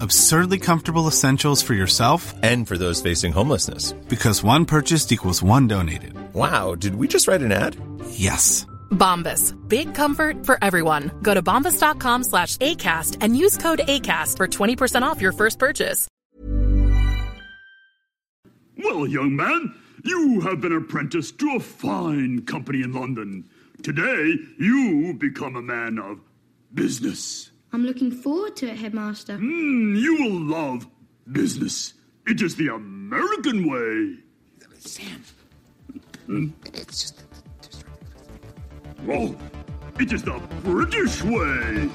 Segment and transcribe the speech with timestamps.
[0.00, 3.92] absurdly comfortable essentials for yourself and for those facing homelessness.
[4.08, 6.14] Because one purchased equals one donated.
[6.34, 7.76] Wow, did we just write an ad?
[8.10, 8.66] Yes.
[8.90, 9.56] Bombas.
[9.68, 11.10] Big comfort for everyone.
[11.22, 16.06] Go to bombas.com slash ACAST and use code ACAST for 20% off your first purchase.
[18.82, 23.48] Well, young man, you have been apprenticed to a fine company in London.
[23.82, 26.20] Today, you become a man of
[26.72, 27.49] business.
[27.72, 29.38] I'm looking forward to it, Headmaster.
[29.38, 30.86] Mm, you will love
[31.30, 31.94] business.
[32.26, 34.16] It is the American way.
[34.78, 35.22] Sam,
[36.26, 36.52] mm?
[36.74, 37.24] it's just.
[39.08, 39.36] Oh,
[39.98, 41.88] it is the British way.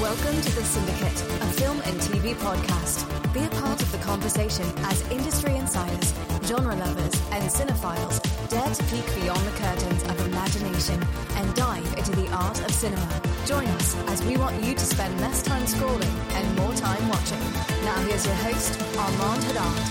[0.00, 3.04] Welcome to The Cinedicate, a film and TV podcast.
[3.34, 8.82] Be a part of the conversation as industry insiders, genre lovers, and cinephiles dare to
[8.84, 10.98] peek beyond the curtains of imagination
[11.34, 13.22] and dive into the art of cinema.
[13.44, 17.38] Join us as we want you to spend less time scrolling and more time watching.
[17.84, 19.86] Now here's your host, Armand Haddad.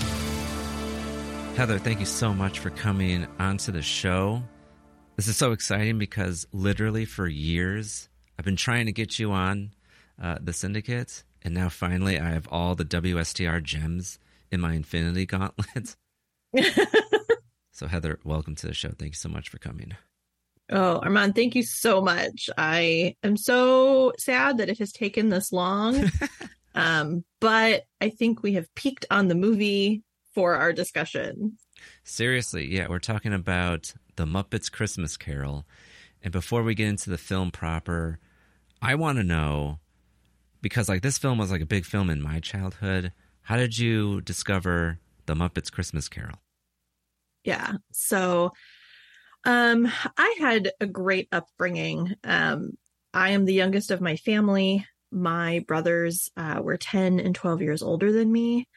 [1.56, 4.42] Heather, thank you so much for coming onto the show.
[5.14, 9.70] This is so exciting because literally for years I've been trying to get you on
[10.20, 14.18] uh, the Cinedicate, and now finally I have all the WSTR gems
[14.50, 15.96] in my Infinity Gauntlet.
[17.72, 18.90] so, Heather, welcome to the show.
[18.90, 19.94] Thank you so much for coming.
[20.70, 22.48] Oh, Armand, thank you so much.
[22.56, 26.10] I am so sad that it has taken this long.
[26.74, 30.02] um, but I think we have peaked on the movie
[30.32, 31.58] for our discussion.
[32.04, 35.66] Seriously, yeah, we're talking about The Muppets Christmas Carol.
[36.22, 38.20] And before we get into the film proper,
[38.80, 39.80] I want to know
[40.62, 43.12] because like this film was like a big film in my childhood.
[43.42, 46.38] How did you discover The Muppets Christmas Carol?
[47.44, 47.74] Yeah.
[47.92, 48.52] So
[49.44, 52.14] um, I had a great upbringing.
[52.24, 52.72] Um,
[53.12, 54.86] I am the youngest of my family.
[55.10, 58.68] My brothers uh, were 10 and 12 years older than me.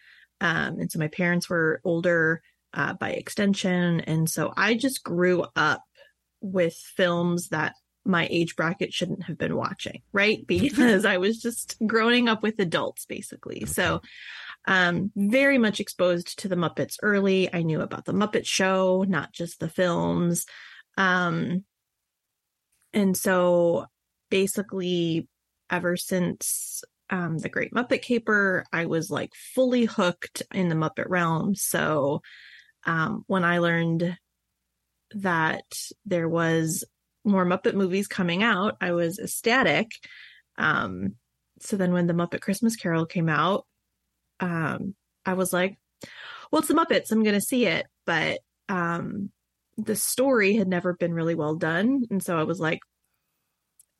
[0.41, 2.41] Um, and so my parents were older
[2.73, 3.99] uh, by extension.
[4.01, 5.83] And so I just grew up
[6.41, 7.75] with films that
[8.05, 10.45] my age bracket shouldn't have been watching, right?
[10.47, 13.65] Because I was just growing up with adults basically.
[13.65, 14.01] So
[14.65, 17.53] um very much exposed to the Muppets early.
[17.53, 20.45] I knew about the Muppet show, not just the films.
[20.97, 21.63] Um
[22.93, 23.85] and so
[24.29, 25.27] basically
[25.69, 31.07] ever since um the Great Muppet Caper, I was like fully hooked in the Muppet
[31.07, 31.55] realm.
[31.55, 32.21] So
[32.85, 34.17] um when I learned
[35.15, 35.65] that
[36.05, 36.83] there was
[37.23, 39.91] more Muppet movies coming out, I was ecstatic.
[40.57, 41.15] Um,
[41.59, 43.65] so then when the Muppet Christmas Carol came out,
[44.39, 44.95] um,
[45.25, 45.77] I was like,
[46.51, 47.11] well, it's the Muppets.
[47.11, 47.85] I'm going to see it.
[48.05, 48.39] But
[48.69, 49.31] um,
[49.77, 52.03] the story had never been really well done.
[52.11, 52.79] And so I was like,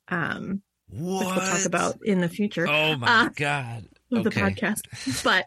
[0.08, 1.26] um, what?
[1.26, 2.68] which we'll talk about in the future.
[2.68, 3.86] Oh my uh, God.
[4.12, 4.22] Okay.
[4.22, 5.24] The podcast.
[5.24, 5.46] but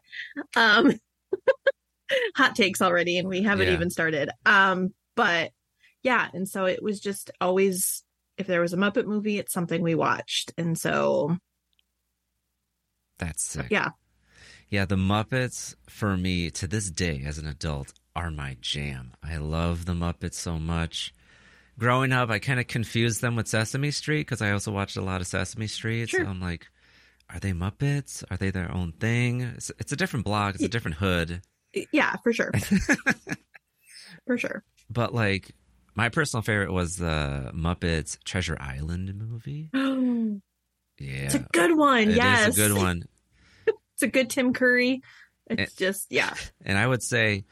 [0.55, 0.99] um,
[2.35, 3.73] hot takes already, and we haven't yeah.
[3.73, 4.29] even started.
[4.45, 5.51] Um, but
[6.07, 8.01] yeah, and so it was just always
[8.37, 10.53] if there was a Muppet movie, it's something we watched.
[10.57, 11.35] And so
[13.19, 13.67] That's sick.
[13.69, 13.89] Yeah.
[14.69, 19.15] Yeah, the Muppets for me to this day as an adult are my jam.
[19.21, 21.13] I love the Muppets so much.
[21.77, 25.01] Growing up, I kind of confused them with Sesame Street because I also watched a
[25.01, 26.09] lot of Sesame Street.
[26.09, 26.23] Sure.
[26.23, 26.67] So I'm like,
[27.29, 28.23] are they Muppets?
[28.31, 29.41] Are they their own thing?
[29.41, 30.55] It's, it's a different blog.
[30.55, 31.41] It's a different hood.
[31.91, 32.51] Yeah, for sure.
[34.25, 34.63] for sure.
[34.89, 35.53] But like
[35.97, 39.69] my personal favorite was the Muppets Treasure Island movie.
[39.73, 40.35] yeah.
[40.99, 42.09] It's a good one.
[42.09, 42.49] It yes.
[42.49, 43.03] It's a good one.
[43.67, 45.01] it's a good Tim Curry.
[45.47, 46.33] It's and, just, yeah.
[46.65, 47.45] And I would say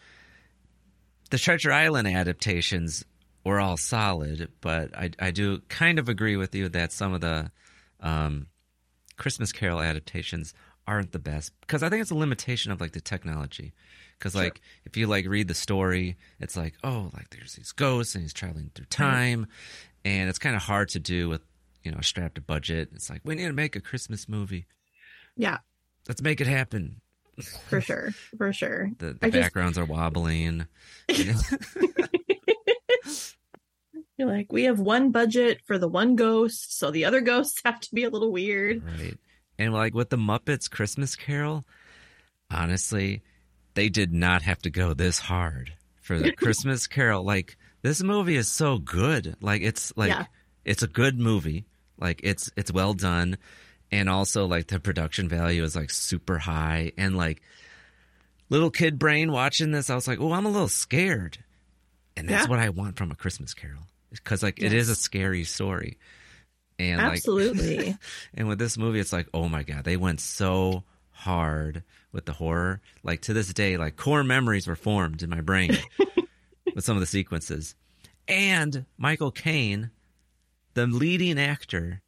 [1.31, 3.03] the Treasure Island adaptations
[3.43, 7.21] were all solid, but I I do kind of agree with you that some of
[7.21, 7.51] the
[7.99, 8.47] um,
[9.17, 10.53] Christmas Carol adaptations
[10.87, 13.73] aren't the best because I think it's a limitation of like the technology.
[14.17, 14.43] Because Sure.
[14.43, 18.23] like if you like read the story, it's like oh like there's these ghosts and
[18.23, 19.03] he's traveling through mm-hmm.
[19.03, 19.47] time,
[20.03, 21.41] and it's kind of hard to do with
[21.83, 22.89] you know a strapped budget.
[22.93, 24.65] It's like we need to make a Christmas movie.
[25.35, 25.57] Yeah,
[26.07, 27.01] Let's make it happen.
[27.67, 28.91] for sure, for sure.
[28.99, 30.67] The, the I just- backgrounds are wobbling.
[31.09, 31.39] you know?
[34.17, 37.81] You're like, we have one budget for the one ghost, so the other ghosts have
[37.81, 38.81] to be a little weird.
[38.83, 39.17] Right.
[39.57, 41.65] And like with the Muppets Christmas Carol,
[42.51, 43.21] honestly,
[43.73, 47.23] they did not have to go this hard for the Christmas Carol.
[47.23, 49.35] Like this movie is so good.
[49.41, 50.25] Like it's like Yeah.
[50.63, 51.65] it's a good movie.
[51.97, 53.37] Like it's it's well done
[53.91, 57.41] and also like the production value is like super high and like
[58.49, 61.37] little kid brain watching this I was like, "Oh, I'm a little scared."
[62.17, 62.49] And that's Yeah.
[62.49, 63.83] what I want from a Christmas Carol.
[64.23, 65.97] Cuz like it is a scary story.
[66.77, 67.95] And like Absolutely.
[68.33, 72.33] and with this movie, it's like, oh my god, they went so hard with the
[72.33, 72.81] horror.
[73.03, 75.77] Like to this day, like core memories were formed in my brain
[76.75, 77.75] with some of the sequences.
[78.27, 79.91] And Michael Caine,
[80.73, 82.01] the leading actor,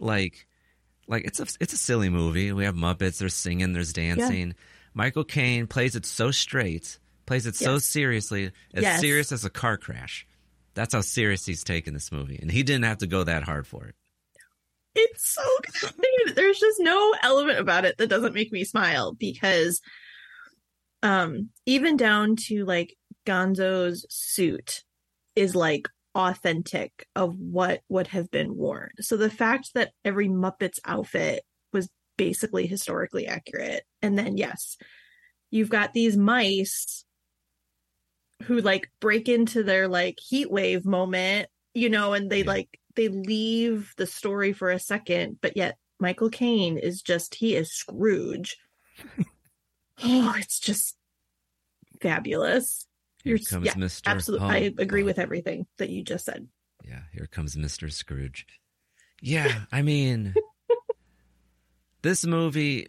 [0.00, 0.46] like,
[1.06, 2.52] like it's a it's a silly movie.
[2.52, 3.18] We have Muppets.
[3.18, 3.72] There's singing.
[3.72, 4.54] There's dancing.
[4.94, 9.00] Michael Caine plays it so straight, plays it so seriously, as Yes.
[9.00, 10.26] serious as a car crash.
[10.74, 13.66] That's how serious he's taken this movie, and he didn't have to go that hard
[13.66, 13.94] for it.
[14.94, 15.42] it's so
[15.80, 16.34] good.
[16.34, 19.80] There's just no element about it that doesn't make me smile because
[21.02, 22.94] um even down to like
[23.26, 24.82] Gonzo's suit
[25.36, 28.90] is like authentic of what would have been worn.
[29.00, 31.42] So the fact that every Muppet's outfit
[31.72, 33.82] was basically historically accurate.
[34.00, 34.76] And then yes,
[35.50, 37.04] you've got these mice
[38.42, 43.08] who like break into their like heat wave moment, you know, and they like they
[43.08, 48.56] leave the story for a second, but yet Michael Caine is just he is Scrooge.
[50.04, 50.96] oh, it's just
[52.00, 52.86] fabulous.
[53.22, 54.02] Here You're- comes yeah, Mr.
[54.06, 56.46] Absolutely, I agree with everything that you just said.
[56.86, 57.90] Yeah, here comes Mr.
[57.90, 58.46] Scrooge.
[59.22, 60.34] Yeah, I mean,
[62.02, 62.86] this movie,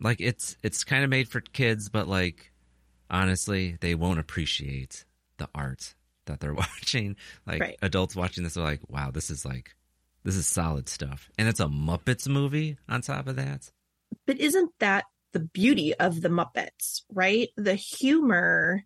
[0.00, 2.52] like it's it's kind of made for kids, but like
[3.14, 5.04] honestly, they won't appreciate
[5.38, 5.94] the art
[6.26, 7.16] that they're watching.
[7.46, 7.78] Like Right.
[7.80, 9.74] adults watching this are like, wow, this is like
[10.24, 13.70] this is solid stuff, and it's a Muppets movie on top of that.
[14.26, 17.48] But isn't that the beauty of the Muppets, right?
[17.56, 18.84] The humor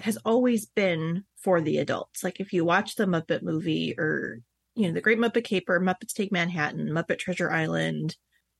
[0.00, 2.22] has always been for the adults.
[2.22, 4.40] Like if you watch the Muppet movie or,
[4.74, 8.16] you know, The Great Muppet Caper, Muppets Take Manhattan, Muppet Treasure Island,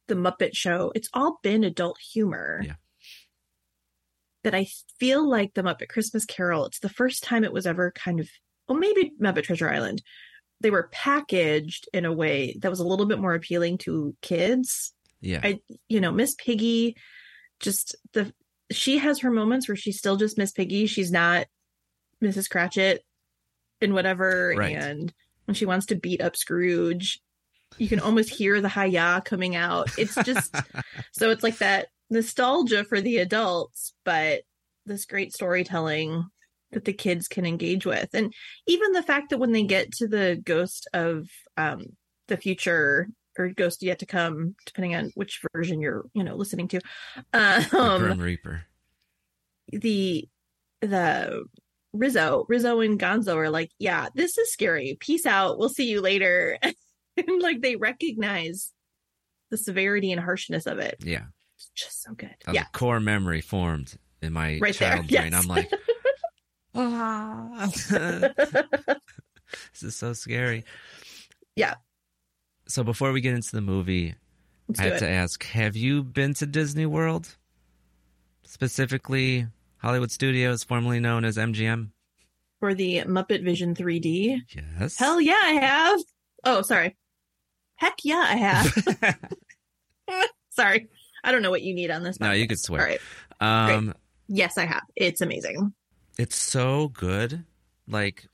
[0.06, 2.62] The Muppet Show, it's all been adult humor.
[2.64, 2.74] Yeah.
[4.48, 4.66] But I
[4.98, 8.30] feel like the Muppet Christmas Carol, it's the first time it was ever kind of,
[8.66, 10.00] well, maybe Muppet Treasure Island.
[10.62, 14.94] They were packaged in a way that was a little bit more appealing to kids.
[15.20, 16.96] Yeah, I, you know, Miss Piggy,
[17.60, 18.32] just the
[18.70, 20.86] she has her moments where she's still just Miss Piggy.
[20.86, 21.46] She's not
[22.24, 22.48] Mrs.
[22.48, 23.04] Cratchit
[23.82, 24.54] and whatever.
[24.56, 24.74] Right.
[24.74, 25.12] And
[25.44, 27.20] when she wants to beat up Scrooge,
[27.76, 29.90] you can almost hear the hi-ya coming out.
[29.98, 30.56] It's just
[31.12, 34.42] so it's like that nostalgia for the adults, but
[34.86, 36.24] this great storytelling
[36.72, 38.08] that the kids can engage with.
[38.14, 38.32] And
[38.66, 41.84] even the fact that when they get to the ghost of um
[42.28, 46.68] the future or ghost yet to come, depending on which version you're, you know, listening
[46.68, 46.80] to.
[47.32, 48.64] the Um Grim Reaper.
[49.68, 50.28] the
[50.80, 51.44] the
[51.94, 54.96] Rizzo, Rizzo and Gonzo are like, yeah, this is scary.
[55.00, 55.58] Peace out.
[55.58, 56.58] We'll see you later.
[56.62, 58.72] and like they recognize
[59.50, 60.96] the severity and harshness of it.
[61.00, 61.24] Yeah,
[61.58, 62.34] It's just so good.
[62.46, 62.64] a yeah.
[62.72, 65.32] core memory formed in my Right there, child brain.
[65.32, 65.42] yes.
[65.42, 65.70] I'm like,
[66.74, 67.68] ah.
[69.72, 70.64] this is so scary.
[71.56, 71.74] Yeah.
[72.68, 74.14] So before we get into the movie,
[74.68, 74.98] Let's I have it.
[75.00, 77.36] to ask: Have you been to Disney World,
[78.44, 79.46] specifically
[79.78, 81.90] Hollywood Studios, formerly known as MGM?
[82.60, 84.40] For the Muppet Vision 3D.
[84.80, 84.96] Yes.
[84.96, 86.00] Hell yeah, I have.
[86.44, 86.96] Oh, sorry.
[87.76, 89.30] Heck yeah, I have.
[90.50, 90.88] sorry.
[91.24, 92.20] I don't know what you need on this.
[92.20, 92.80] No, you could swear.
[92.80, 93.74] All right.
[93.74, 93.94] Um,
[94.28, 94.82] Yes, I have.
[94.96, 95.72] It's amazing.
[96.18, 97.44] it's so good.
[97.86, 98.26] Like,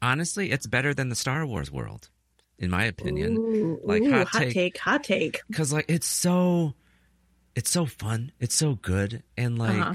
[0.00, 2.08] honestly, it's better than the Star Wars world,
[2.58, 3.36] in my opinion.
[3.36, 5.42] Ooh, like ooh, hot, hot take, take, hot take.
[5.48, 6.74] because like it's so,
[7.54, 8.32] it's so fun.
[8.40, 9.94] It's so good, and like Uh-huh.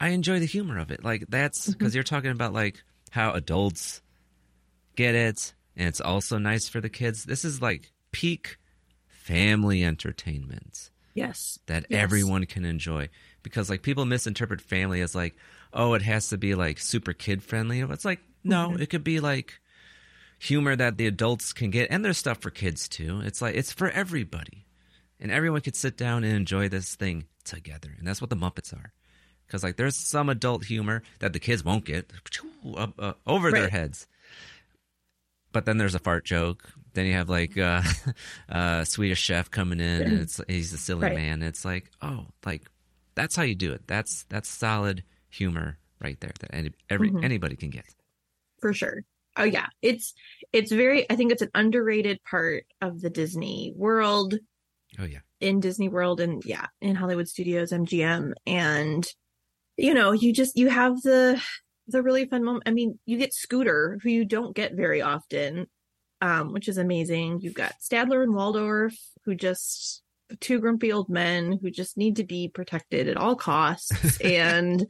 [0.00, 1.04] I enjoy the humor of it.
[1.04, 4.02] Like that's because you're talking about like how adults
[4.96, 7.24] get it, and it's also nice for the kids.
[7.24, 8.56] This is like peak
[9.06, 11.58] family entertainment Yes.
[11.66, 12.02] that Yes.
[12.02, 13.08] everyone can enjoy.
[13.42, 15.34] because like people misinterpret family as like
[15.72, 18.80] oh it has to be like super kid friendly it's like no Mhm.
[18.80, 19.60] it could be like
[20.38, 23.72] humor that the adults can get and there's stuff for kids too it's like it's
[23.72, 24.64] for everybody
[25.20, 28.72] and everyone could sit down and enjoy this thing together and that's what the muppets
[28.72, 28.92] are
[29.46, 32.12] because like there's some adult humor that the kids won't get
[32.76, 34.06] up, uh, over their heads
[35.52, 37.82] but then there's a fart joke then you have like uh,
[38.48, 41.14] uh swedish chef coming in and it's he's a silly Right.
[41.16, 42.62] man it's like oh like
[43.14, 47.24] that's how you do it that's that's solid humor right there that any, every Mhm.
[47.24, 47.84] anybody can get
[48.60, 49.02] for sure.
[49.36, 50.12] Oh yeah, it's
[50.52, 51.10] it's very.
[51.10, 54.34] I think it's an underrated part of the Disney world
[54.98, 59.06] oh yeah in Disney World and yeah, in Hollywood Studios, MGM, and
[59.78, 61.42] you know, you just you have the
[61.92, 62.64] the really fun moment.
[62.66, 65.66] I mean, you get Scooter, who you don't get very often,
[66.20, 67.40] um, which is amazing.
[67.40, 68.94] You've got Statler and Waldorf,
[69.24, 70.02] who just
[70.40, 74.86] two grumpy old men who just need to be protected at all costs, and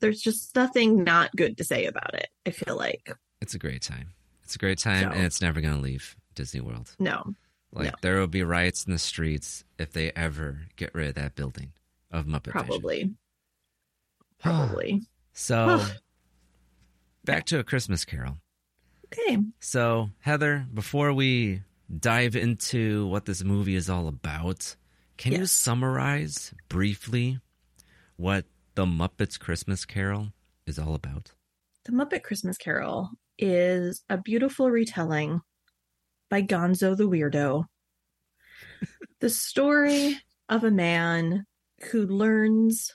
[0.00, 2.28] there's just nothing not good to say about it.
[2.46, 3.10] I feel like
[3.42, 4.12] it's a great time
[4.44, 7.34] it's a great time So- and it's never going to leave disney world no,
[7.72, 7.92] like No.
[8.02, 11.72] there will be riots in the streets if they ever get rid of that building
[12.10, 13.16] of muppet Vision.
[14.38, 15.02] probably,
[15.40, 15.84] so
[17.24, 18.36] back to a christmas carol
[19.12, 19.38] Okay.
[19.58, 21.62] So, Heather, before we
[21.98, 24.76] dive into what this movie is all about,
[25.16, 27.40] can you summarize briefly
[28.16, 28.44] what
[28.76, 30.28] The Muppets Christmas Carol
[30.66, 31.32] is all about?
[31.84, 35.40] The Muppet Christmas Carol is a beautiful retelling
[36.28, 37.64] by Gonzo the Weirdo.
[39.20, 40.18] the story
[40.48, 41.46] of a man
[41.90, 42.94] who learns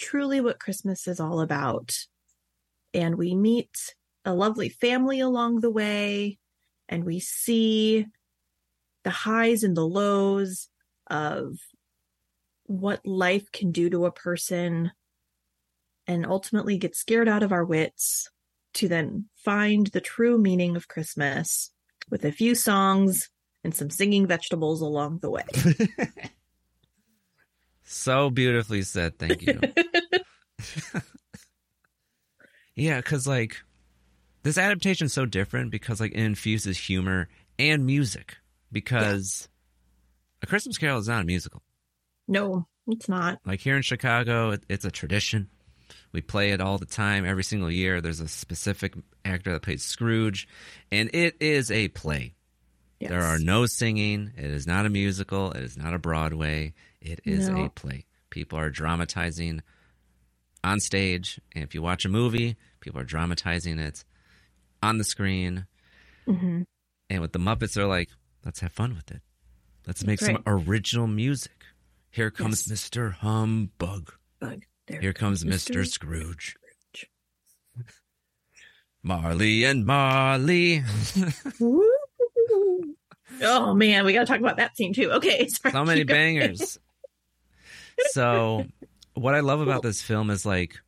[0.00, 1.96] truly what Christmas is all about.
[2.92, 6.38] And we meet a lovely family along the way,
[6.88, 8.06] and we see
[9.04, 10.68] the highs and the lows
[11.08, 11.56] of
[12.64, 14.92] what life can do to a person
[16.06, 18.28] and ultimately get scared out of our wits
[18.74, 21.70] to then find the true meaning of Christmas
[22.10, 23.30] with a few songs
[23.64, 25.44] and some singing vegetables along the way.
[27.92, 29.18] So beautifully said.
[29.18, 29.58] Thank you.
[32.76, 33.56] yeah, because like
[34.44, 37.28] this adaptation is so different because like it infuses humor
[37.58, 38.36] and music
[38.70, 39.48] because
[40.40, 41.62] A Christmas Carol is not a musical.
[42.28, 43.40] no, it's not.
[43.44, 45.48] Like here in Chicago, it, it's a tradition.
[46.12, 48.00] We play it all the time, every single year.
[48.00, 48.94] There's a specific
[49.24, 50.46] actor that plays Scrooge,
[50.92, 52.34] and it is a play.
[53.00, 53.10] Yes.
[53.10, 54.30] There are no singing.
[54.36, 55.50] It is not a musical.
[55.52, 56.74] It is not a Broadway.
[57.00, 57.64] It is No.
[57.64, 58.04] a play.
[58.30, 59.62] People are dramatizing
[60.62, 64.04] on stage, and if you watch a movie, people are dramatizing it
[64.82, 65.66] on the screen.
[66.26, 66.66] Mhm.
[67.08, 68.10] And with the Muppets, they're like,
[68.44, 69.22] let's have fun with it.
[69.86, 71.64] Let's make some original music.
[72.10, 72.88] Here comes Yes.
[72.90, 73.12] Mr.
[73.14, 74.12] Humbug.
[74.38, 74.64] Bug.
[74.86, 75.74] There Here comes Mr.
[75.76, 75.86] Mr.
[75.88, 76.56] Scrooge.
[79.02, 80.82] Marley and Marley.
[83.42, 85.12] Oh man, we got to talk about that scene too.
[85.12, 85.72] Okay, sorry.
[85.72, 86.78] so many bangers.
[88.10, 88.66] So,
[89.14, 90.80] what I love about this film is like,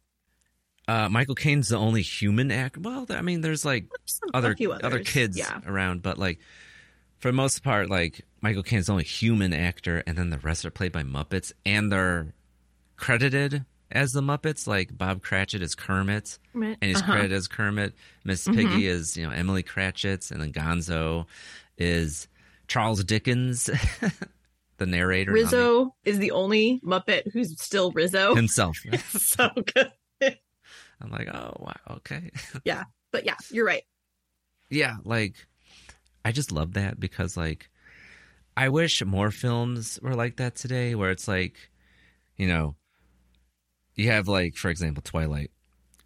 [0.88, 2.81] uh, Michael Caine's the only human actor.
[2.81, 5.61] Well, I mean, there's like Some- other other kids yeah.
[5.66, 6.40] around, but like
[7.19, 10.64] for the most part, like Michael Caine's the only human actor, and then the rest
[10.64, 12.35] are played by Muppets, and they're
[12.97, 14.66] credited as the Muppets.
[14.66, 17.12] Like Bob Cratchit is Kermit, and he's uh-huh.
[17.12, 17.95] credited as Kermit.
[18.25, 18.54] Miss Mhm.
[18.57, 21.26] Piggy is you know Emily Cratchit, and then Gonzo
[21.78, 22.26] is
[22.66, 23.71] Charles Dickens,
[24.85, 25.31] the narrator.
[25.33, 28.35] the- Rizzo is the only Muppet who's still Rizzo.
[28.43, 28.77] himself.
[29.09, 29.93] so good.
[31.01, 32.31] I'm like, oh wow, okay.
[32.65, 33.83] Yeah, but yeah, you're right.
[34.71, 35.35] yeah, like
[36.25, 37.69] I just love that because like
[38.57, 41.57] I wish more films were like that today where it's like,
[42.37, 42.77] you know,
[43.97, 45.51] you have like for example Twilight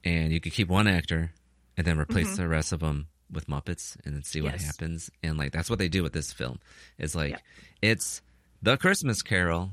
[0.05, 1.33] and you could keep one actor
[1.77, 2.37] and then replace Mhm.
[2.37, 4.65] the rest of them with Muppets and then see what Yes.
[4.65, 6.59] happens and like that's what they do with this film.
[6.99, 7.43] It's like Yep.
[7.83, 8.23] it's
[8.67, 9.71] the Christmas Carol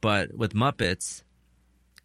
[0.00, 1.22] but with Muppets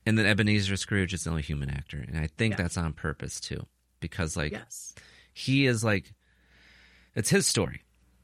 [0.05, 2.57] and then Ebenezer Scrooge is the only human actor and I think Yeah.
[2.63, 3.65] that's on purpose too
[3.99, 4.95] because like Yes.
[5.33, 6.13] he is like
[7.15, 7.81] it's his story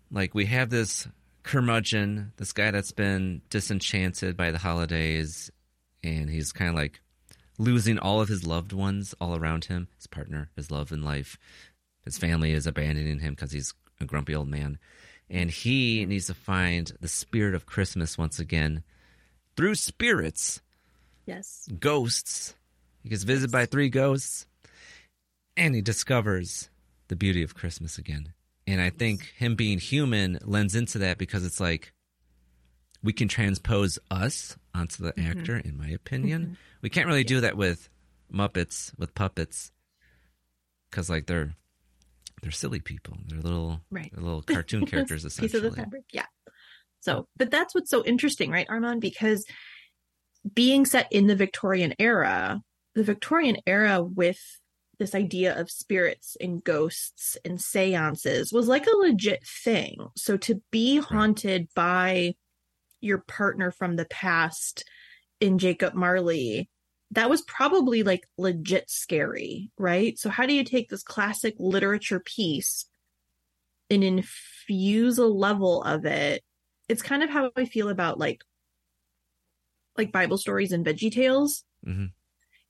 [0.09, 1.07] like we have this
[1.43, 5.51] curmudgeon this guy that's been disenchanted by the holidays
[6.03, 7.01] and he's kind of like
[7.57, 11.37] losing all of his loved ones all around him his partner his love in life
[12.05, 14.77] his family is abandoning him because he's a grumpy old man
[15.29, 18.84] and he needs to find the spirit of christmas once again
[19.55, 20.62] through spirits
[21.25, 21.67] Yes.
[21.79, 22.55] ghosts.
[23.03, 24.46] He gets visited by three ghosts,
[25.57, 26.69] and he discovers
[27.10, 28.34] the beauty of Christmas again.
[28.65, 31.91] And I think him being human lends into that because it's like
[33.03, 35.25] we can transpose us onto the Mhm.
[35.38, 36.46] actor, in my opinion.
[36.51, 36.57] Mhm.
[36.81, 37.89] We can't really do that with
[38.31, 39.72] Muppets, with puppets,
[40.89, 41.55] because like they're
[42.41, 43.17] they're silly people.
[43.27, 44.12] They're little Right.
[44.13, 45.67] they're little cartoon characters Piece essentially.
[45.67, 46.03] of the fabric.
[46.13, 46.25] Yeah.
[47.00, 49.01] So, but that's what's so interesting, right, Armand?
[49.01, 49.46] Because
[50.53, 52.62] being set in the Victorian era,
[52.96, 54.39] the Victorian era with
[55.00, 59.98] this idea of spirits and ghosts and seances was like a legit thing.
[60.15, 62.34] So to be haunted by
[63.00, 64.84] your partner from the past
[65.39, 66.70] in Jacob Marley,
[67.11, 70.17] that was probably like legit scary, right?
[70.19, 72.85] So how do you take this classic literature piece
[73.89, 76.43] and infuse a level of it?
[76.89, 78.43] It's kind of how I feel about like
[79.97, 81.63] like Bible stories and Veggie Tales.
[81.85, 82.11] Mhm.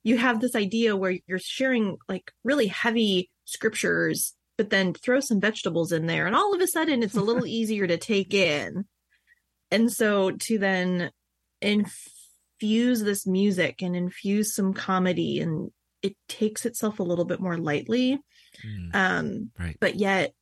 [0.02, 5.40] You have this idea where you're sharing like really heavy scriptures, but then throw some
[5.40, 8.86] vegetables in there, and all of a sudden it's a little easier to take in.
[9.70, 11.10] And so to then
[12.60, 15.70] infuse this music and infuse some comedy, and
[16.02, 18.18] it takes itself a little bit more lightly.
[18.64, 19.76] Mm, Um, right.
[19.80, 20.32] but yet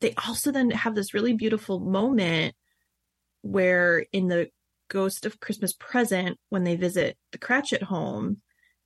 [0.00, 2.54] they also then have this really beautiful moment
[3.42, 4.48] where in the
[4.88, 8.38] ghost of christmas present when they visit the cratchit home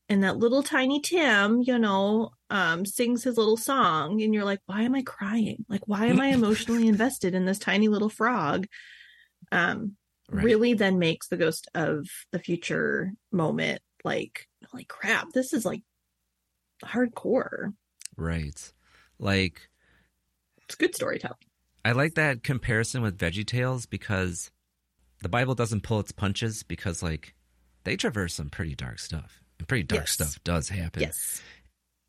[0.09, 4.61] and that little tiny tim you know um sings his little song and you're like
[4.66, 8.66] why am i crying like why am i emotionally invested in this tiny little frog
[9.50, 9.97] um
[10.30, 10.44] Right.
[10.44, 15.82] really then makes the ghost of the future moment like like crap this is like
[16.85, 17.73] hardcore
[18.16, 18.73] Right.
[19.18, 19.68] Like
[20.64, 21.37] it's good storytelling
[21.85, 24.50] I like that comparison with Veggie Tales because
[25.23, 27.35] the Bible doesn't pull its punches because like
[27.85, 29.40] they traverse some pretty dark stuff.
[29.58, 30.11] And pretty dark Yes.
[30.12, 31.02] stuff does happen.
[31.02, 31.40] yes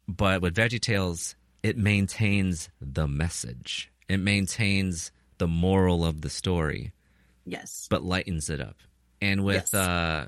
[0.07, 3.91] But with Veggie Tales, it maintains the message.
[4.07, 6.91] It maintains the moral of the story,
[7.49, 8.77] yes but lightens it up.
[9.21, 9.73] And with Yes.
[9.73, 10.27] uh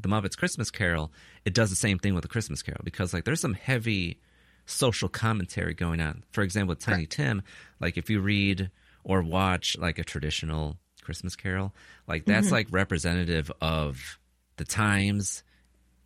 [0.00, 1.12] the Muppets Christmas Carol,
[1.44, 4.20] it does the same thing with the Christmas Carol because like there's some heavy
[4.66, 6.22] social commentary going on.
[6.30, 7.42] For example, with Tiny Tim,
[7.80, 8.70] like if you read
[9.02, 11.74] or watch like a traditional Christmas Carol,
[12.06, 12.52] like that's Mhm.
[12.52, 14.18] like representative of
[14.56, 15.42] the times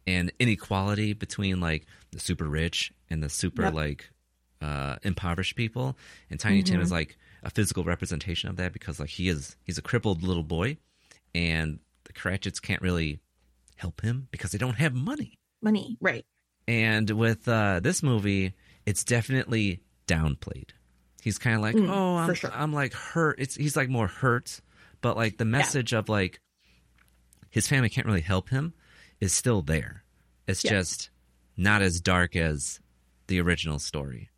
[0.07, 3.75] and inequality between like the super rich and the super Yep.
[3.75, 4.11] like
[4.63, 5.99] uh impoverished people.
[6.31, 6.85] And Tiny Tim Mhm.
[6.85, 10.43] is like a physical representation of that because like he is he's a crippled little
[10.45, 10.77] boy
[11.35, 13.21] and the Cratchits can't really
[13.77, 15.39] help him because they don't have money.
[15.61, 16.25] money right
[16.69, 18.55] And with uh, this movie,
[18.87, 20.71] it's definitely downplayed.
[21.23, 22.51] He's kind of like, Mm, oh, I'm, sure.
[22.53, 23.37] I'm like hurt.
[23.39, 24.61] It's he's like more hurt,
[25.01, 26.41] but like the message of like
[27.51, 28.75] his family can't really help him
[29.21, 30.05] is still there.
[30.47, 30.71] It's Yeah.
[30.73, 31.11] just
[31.57, 32.81] not as dark as
[33.29, 34.31] the original story,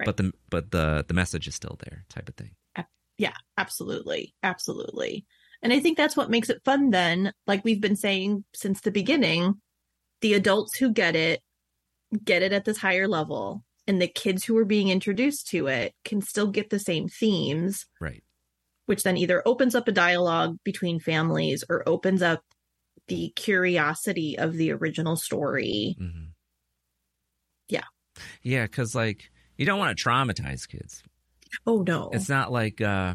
[0.00, 0.06] Right.
[0.06, 2.50] but the but the the message is still there, type of thing.
[3.18, 5.26] yeah absolutely absolutely
[5.62, 8.90] and i think that's what makes it fun then like we've been saying since the
[8.90, 9.60] beginning
[10.22, 11.40] the adults who get it
[12.24, 15.92] get it at this higher level and the kids who are being introduced to it
[16.04, 18.22] can still get the same themes Right.
[18.86, 22.42] which then either opens up a dialogue between families or opens up
[23.08, 26.32] the curiosity of the original story hmm
[27.68, 27.84] Yeah.
[28.42, 29.30] Yeah, because like
[29.60, 31.02] you don't want to traumatize kids.
[31.66, 33.14] oh no It's not like uh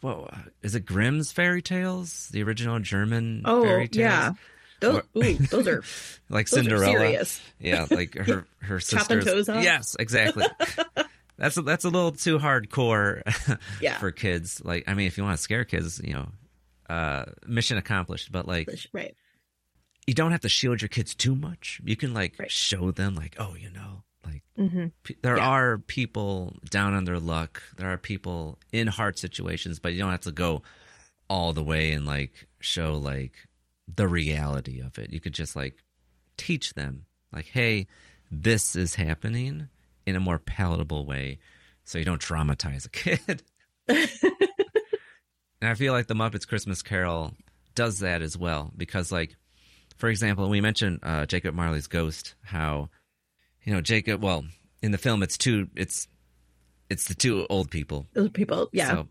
[0.00, 0.30] what
[0.62, 2.28] is it Grimm's fairy tales?
[2.28, 4.00] The original German oh fairy tales?
[4.00, 4.32] yeah
[4.80, 5.82] those, Or- ooh, those are
[6.28, 6.86] like those are Cinderella.
[6.98, 7.40] serious.
[7.58, 9.24] Yeah, like her her sisters.
[9.24, 9.62] toes off?
[9.64, 10.46] Yes, exactly.
[11.36, 13.22] that's a, that's a little too hardcore
[13.80, 13.98] Yeah.
[13.98, 14.62] for kids.
[14.64, 16.28] Like I mean, if you want to scare kids, you know,
[16.88, 19.14] uh mission accomplished, but like right
[20.06, 21.80] you don't have to shield your kids too much.
[21.84, 22.50] You can like Right.
[22.50, 25.48] show them like, oh, you know, like hmm P- there Yeah.
[25.48, 27.62] are people down on their luck.
[27.76, 30.62] There are people in hard situations, but you don't have to go
[31.30, 33.32] all the way and like show like
[33.92, 35.10] the reality of it.
[35.12, 35.76] You could just like
[36.36, 37.86] teach them like, hey,
[38.30, 39.68] this is happening
[40.06, 41.38] in a more palatable way
[41.84, 43.42] so you don't traumatize a kid.
[43.88, 44.08] and
[45.62, 47.34] I feel like the Muppets Christmas Carol
[47.74, 49.36] does that as well because like
[49.96, 52.88] for example, we mentioned uh, Jacob Marley's ghost, how
[53.68, 54.22] you know Jacob.
[54.24, 54.46] Well,
[54.80, 55.68] in the film, it's two.
[55.76, 56.08] It's
[56.88, 58.06] it's the two old people.
[58.14, 59.08] those people yeah So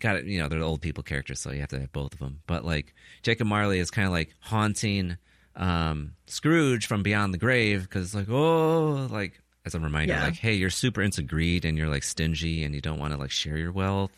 [0.00, 0.24] got it.
[0.24, 2.40] You know, they're the old people characters, so you have to have both of them.
[2.48, 5.16] But like Jacob Marley is kind of like haunting
[5.54, 10.24] um, Scrooge from beyond the grave because it's like oh, like as a reminder, Yeah.
[10.24, 13.18] like hey, you're super into greed and you're like stingy and you don't want to
[13.18, 14.10] like share your wealth.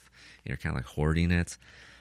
[0.46, 1.58] You're kind of like hoarding it.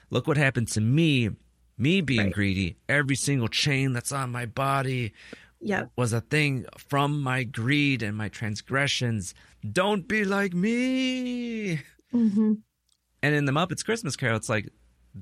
[0.08, 1.30] Look what happened to me.
[1.78, 2.32] Me being Right.
[2.32, 2.76] greedy.
[2.88, 5.12] Every single chain that's on my body
[5.60, 9.34] yeah was a thing from my greed and my transgressions.
[9.72, 11.80] Don't be like me.
[12.10, 12.54] hmm
[13.22, 14.68] And in the Muppets Christmas Carol, it's like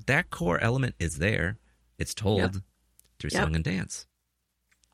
[0.07, 1.57] that core element is there.
[1.97, 2.55] It's told Yep.
[3.19, 3.43] through Yep.
[3.43, 4.05] song and dance.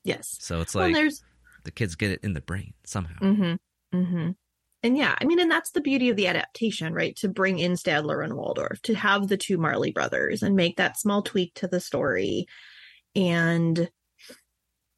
[0.03, 0.37] Yes.
[0.39, 1.23] So it's like there's
[1.63, 3.19] the kids get it in the brain somehow.
[3.19, 3.97] Mm-hmm.
[3.97, 4.31] Mm-hmm.
[4.83, 7.15] And yeah, I mean, and that's the beauty of the adaptation, right?
[7.17, 10.99] To bring in Statler and Waldorf, to have the two Marley brothers and make that
[10.99, 12.47] small tweak to the story.
[13.15, 13.89] And,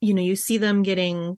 [0.04, 1.38] you know, you see them getting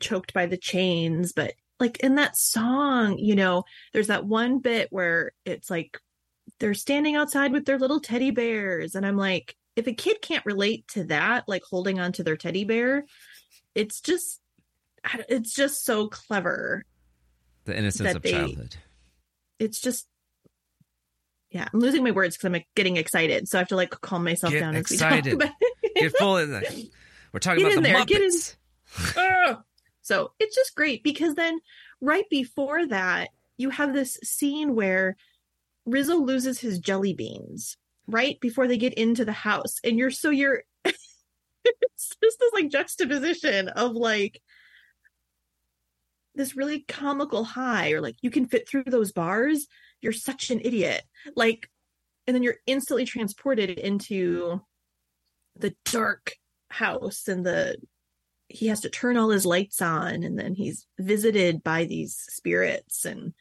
[0.00, 4.88] choked by the chains, but like in that song, you know, there's that one bit
[4.90, 5.98] where it's like
[6.60, 8.94] they're standing outside with their little teddy bears.
[8.94, 12.36] And I'm like, if a kid can't relate to that, like holding on to their
[12.36, 13.04] teddy bear,
[13.74, 14.40] it's just,
[15.28, 16.84] it's just so clever
[17.64, 18.76] The innocence of they- childhood.
[19.58, 20.06] it's just
[21.50, 23.90] yeah i'm losing my words because i'm like, getting excited so i have to like
[24.00, 25.26] calm myself Get down excited.
[25.28, 25.54] as we talk about
[25.94, 26.90] Get full in the,
[27.36, 29.62] We're talking Get about in the there, get in- ah!
[30.00, 31.60] so it's just great because then
[32.00, 35.18] right before that you have this scene where
[35.84, 40.30] rizzo loses his jelly beans right before they get into the house and you're so
[40.30, 44.40] you're it's just this like juxtaposition of like
[46.36, 49.66] this really comical high or like you can fit through those bars.
[50.00, 51.02] You're such an idiot.
[51.34, 51.70] Like
[52.26, 54.62] and then you're instantly transported into
[55.56, 56.32] the dark
[56.70, 57.76] house and the
[58.48, 63.04] he has to turn all his lights on and then he's visited by these spirits
[63.04, 63.32] and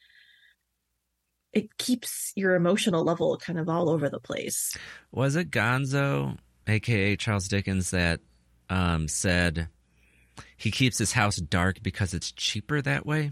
[1.54, 4.76] it keeps your emotional level kind of all over the place
[5.12, 8.20] Was it Gonzo, aka Charles Dickens, that
[8.70, 9.68] um, said
[10.58, 13.32] he keeps his house dark because it's cheaper that way?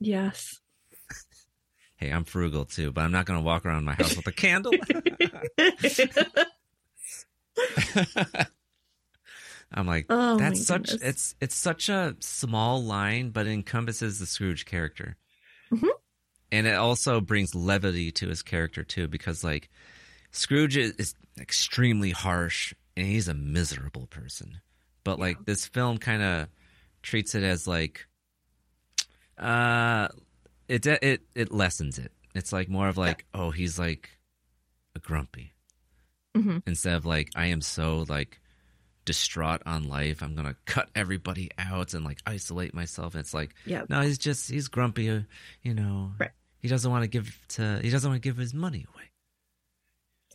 [0.00, 0.60] yes
[1.96, 4.32] Hey, I'm frugal too, but I'm not going to walk around my house with a
[4.32, 4.72] candle.
[9.72, 11.02] I'm like, Oh, that's such goodness.
[11.08, 15.16] it's it's such a small line, but it encompasses the Scrooge character,
[15.70, 15.90] Mhm.
[16.50, 19.68] and it also brings levity to his character too, because like
[20.30, 24.60] Scrooge is, is extremely harsh and he's a miserable person,
[25.04, 26.48] but like this film kind of
[27.02, 28.06] treats it as like,
[29.36, 30.08] uh,
[30.68, 32.12] it it it lessens it.
[32.34, 34.10] It's like more of like, oh, he's like
[34.94, 35.52] a grumpy
[36.36, 36.62] Mhm.
[36.66, 38.40] instead of like I am so like
[39.08, 40.22] distraught on life.
[40.22, 43.14] I'm gonna cut everybody out and like isolate myself.
[43.14, 43.88] And it's like, Yep.
[43.88, 45.08] no, he's just he's grumpy.
[45.10, 45.20] Uh,
[45.62, 46.30] you know, Right.
[46.60, 49.04] he doesn't want to give to he doesn't want to give his money away.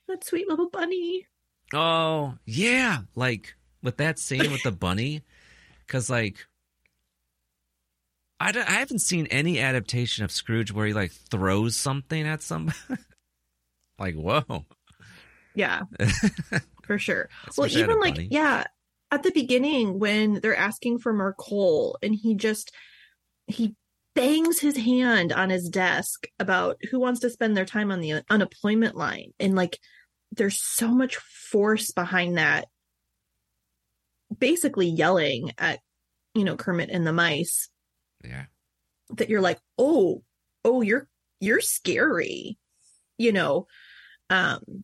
[0.07, 1.27] that sweet little bunny
[1.73, 5.21] Oh yeah, like with that scene with the bunny,
[5.85, 6.45] because like.
[8.39, 12.41] I, don't- I haven't seen any adaptation of Scrooge where he like throws something at
[12.41, 12.77] somebody.
[13.99, 14.65] like whoa,
[15.55, 15.81] Yeah,
[16.83, 17.29] for sure.
[17.45, 18.27] That's well, wish I had a even like, bunny.
[18.31, 18.65] yeah,
[19.11, 22.71] at the beginning when they're asking for more coal and he just
[23.47, 23.75] he
[24.15, 28.21] bangs his hand on his desk about who wants to spend their time on the
[28.29, 29.79] unemployment line and like
[30.31, 32.67] there's so much force behind that
[34.37, 35.79] basically yelling at
[36.35, 37.69] you know Kermit and the mice
[38.23, 38.45] yeah.
[39.11, 40.23] that you're like, oh,
[40.63, 41.07] oh, you're
[41.39, 42.57] you're scary,
[43.17, 43.67] you know.
[44.29, 44.83] Um,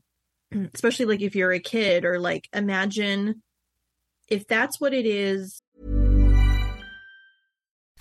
[0.73, 3.41] especially like if you're a kid or like imagine
[4.27, 5.61] if that's what it is.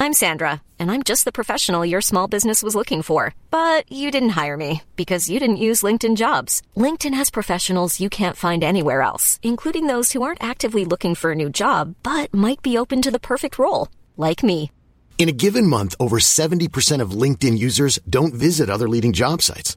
[0.01, 3.35] I'm Sandra, and I'm just the professional your small business was looking for.
[3.51, 6.63] But you didn't hire me because you didn't use LinkedIn jobs.
[6.77, 11.33] LinkedIn has professionals you can't find anywhere else, including those who aren't actively looking for
[11.33, 14.71] a new job but might be open to the perfect role, like me.
[15.19, 19.77] In a given month, over 70% of LinkedIn users don't visit other leading job sites.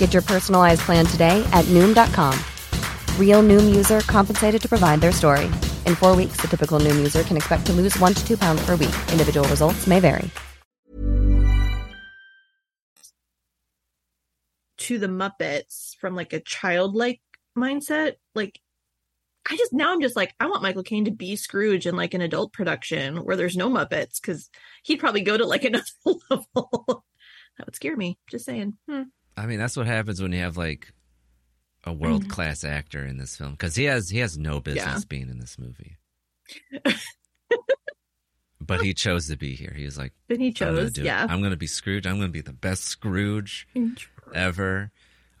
[0.00, 2.36] Get your personalized plan today at Noom.com.
[3.18, 5.46] Real Noom user compensated to provide their story.
[5.86, 8.60] In four weeks, the typical Noom user can expect to lose one to two pounds
[8.66, 8.96] per week.
[9.12, 10.28] Individual results may vary.
[14.90, 17.20] to the Muppets from like a childlike
[17.56, 18.14] mindset.
[18.34, 18.58] Like,
[19.48, 22.12] I just now I'm just like, I want Michael Caine to be Scrooge in like
[22.14, 24.50] an adult production where there's no Muppets because
[24.82, 25.84] he'd probably go to like another
[26.28, 27.04] level.
[27.56, 28.18] that would scare me.
[28.28, 28.78] Just saying.
[28.88, 29.02] Hmm.
[29.36, 30.92] I mean, that's what happens when you have like
[31.84, 32.74] a world class mm-hmm.
[32.74, 35.00] actor in this film because he has he has no business Yeah.
[35.08, 35.96] being in this movie.
[38.60, 39.72] but he chose to be here.
[39.74, 41.04] He was like, Then he "I'm gonna chose, it.
[41.04, 41.26] yeah.
[41.28, 42.06] I'm going to be Scrooge.
[42.06, 43.66] I'm going to be the best Scrooge
[44.34, 44.90] ever."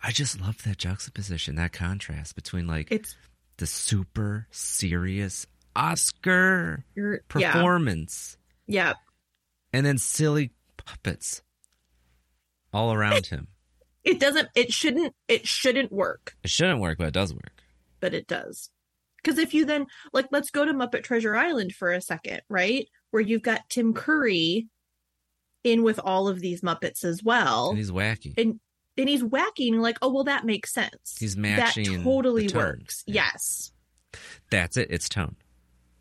[0.02, 3.16] I just love that juxtaposition, that contrast between like it's
[3.58, 8.94] the super serious Oscar You're- performance yeah.
[9.74, 11.42] and then silly puppets
[12.72, 13.48] all around him.
[14.04, 17.62] It doesn't it shouldn't it shouldn't work, It shouldn't work, but it does work.
[18.00, 18.70] but it does.
[19.22, 22.88] Cuz if you then like let's go to Muppet Treasure Island for a second, right?
[23.10, 24.68] Where you've got Tim Curry
[25.64, 27.70] in with all of these Muppets as well.
[27.70, 28.32] And he's wacky.
[28.38, 28.60] and
[28.96, 33.04] and he's whacking like, "Oh, well that makes sense." He's matching That totally works.
[33.06, 33.72] Yes.
[34.50, 34.88] That's it.
[34.90, 35.36] It's tone.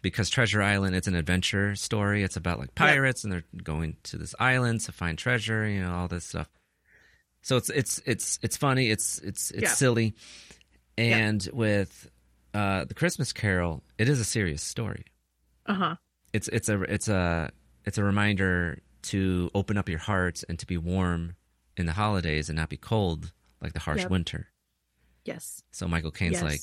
[0.01, 2.23] Because Treasure Island, it's an adventure story.
[2.23, 5.93] It's about like pirates and they're going to this island to find treasure, you know,
[5.93, 6.47] all this stuff.
[7.41, 9.73] So it's it's it's it's funny, it's it's it's Yeah.
[9.73, 10.13] silly.
[10.97, 12.10] And with
[12.54, 15.06] uh the Christmas Carol, it is a serious story.
[15.65, 15.95] Uh-huh.
[16.34, 17.52] It's it's a it's a
[17.86, 21.36] it's a reminder to open up your heart and to be warm
[21.78, 24.10] in the holidays and not be cold like the harsh Yep.
[24.12, 24.47] winter.
[25.25, 25.62] Yes.
[25.71, 26.43] So Michael Caine's Yes.
[26.43, 26.62] like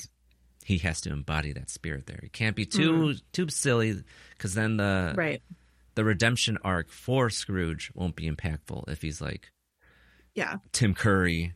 [0.65, 2.19] he has to embody that spirit there.
[2.23, 4.03] He can't be too too silly
[4.37, 5.43] because then the Right.
[5.95, 9.51] the redemption arc for Scrooge won't be impactful if he's like
[10.37, 10.57] Yeah.
[10.71, 11.55] Tim Curry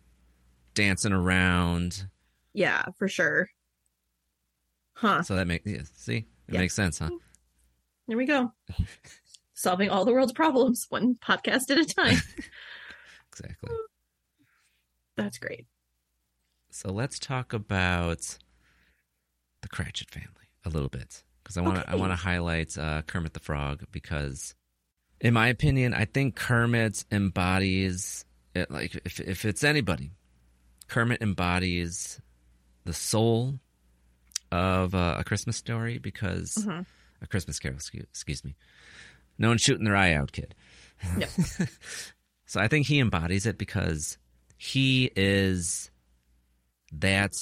[0.74, 2.06] dancing around.
[2.54, 3.48] Yeah, for sure.
[4.94, 5.22] Huh.
[5.22, 6.16] So that makes yeah, see
[6.48, 6.58] it Yeah.
[6.58, 7.10] makes sense, huh?
[8.08, 8.52] There we go.
[9.54, 12.16] Solving all the world's problems one podcast at a time.
[13.32, 13.70] Exactly.
[15.16, 15.66] That's great.
[16.70, 18.38] So let's talk about
[19.62, 23.02] the Cratchit family a little bit because I want to I want to highlight uh,
[23.02, 24.54] Kermit the Frog because,
[25.20, 28.70] in my opinion, I think Kermit embodies it.
[28.70, 30.10] Like if if it's anybody,
[30.88, 32.20] Kermit embodies
[32.84, 33.58] the soul
[34.52, 36.86] of uh, a Christmas story because Mhm.
[37.22, 37.76] a Christmas Carol.
[37.76, 38.56] Excuse, excuse me.
[39.38, 40.54] No one's shooting their eye out, kid.
[41.16, 41.26] No.
[42.46, 44.18] So I think he embodies it because
[44.56, 45.88] he is
[46.92, 47.32] that.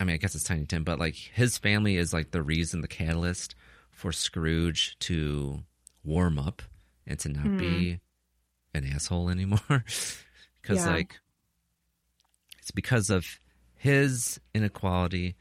[0.00, 2.80] I mean, I guess it's Tiny Tim, but like his family is like the reason,
[2.80, 3.54] the catalyst
[3.90, 5.62] for Scrooge to
[6.04, 6.62] warm up
[7.06, 8.00] and to not be
[8.76, 9.84] an asshole anymore.
[10.62, 10.94] Because Yeah.
[10.94, 11.20] like
[12.58, 13.24] it's because of
[13.76, 15.36] his inequality,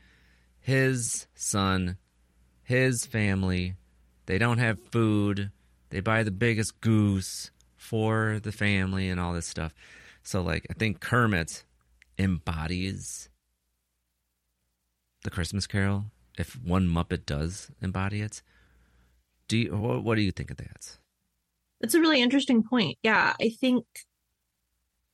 [0.60, 1.98] his son,
[2.62, 3.76] his family.
[4.28, 5.50] They don't have food.
[5.90, 9.74] They buy the biggest goose for the family and all this stuff.
[10.22, 11.64] So like I think Kermit
[12.20, 13.30] embodies
[15.24, 16.06] the Christmas Carol.
[16.38, 18.44] If one Muppet does embody it,
[19.48, 20.98] do you, what, what do you think of that?
[21.82, 22.98] That's a really interesting point.
[23.04, 23.86] Yeah, I think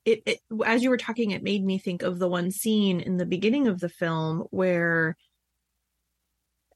[0.04, 3.16] it, it as you were talking, it made me think of the one scene in
[3.16, 5.16] the beginning of the film where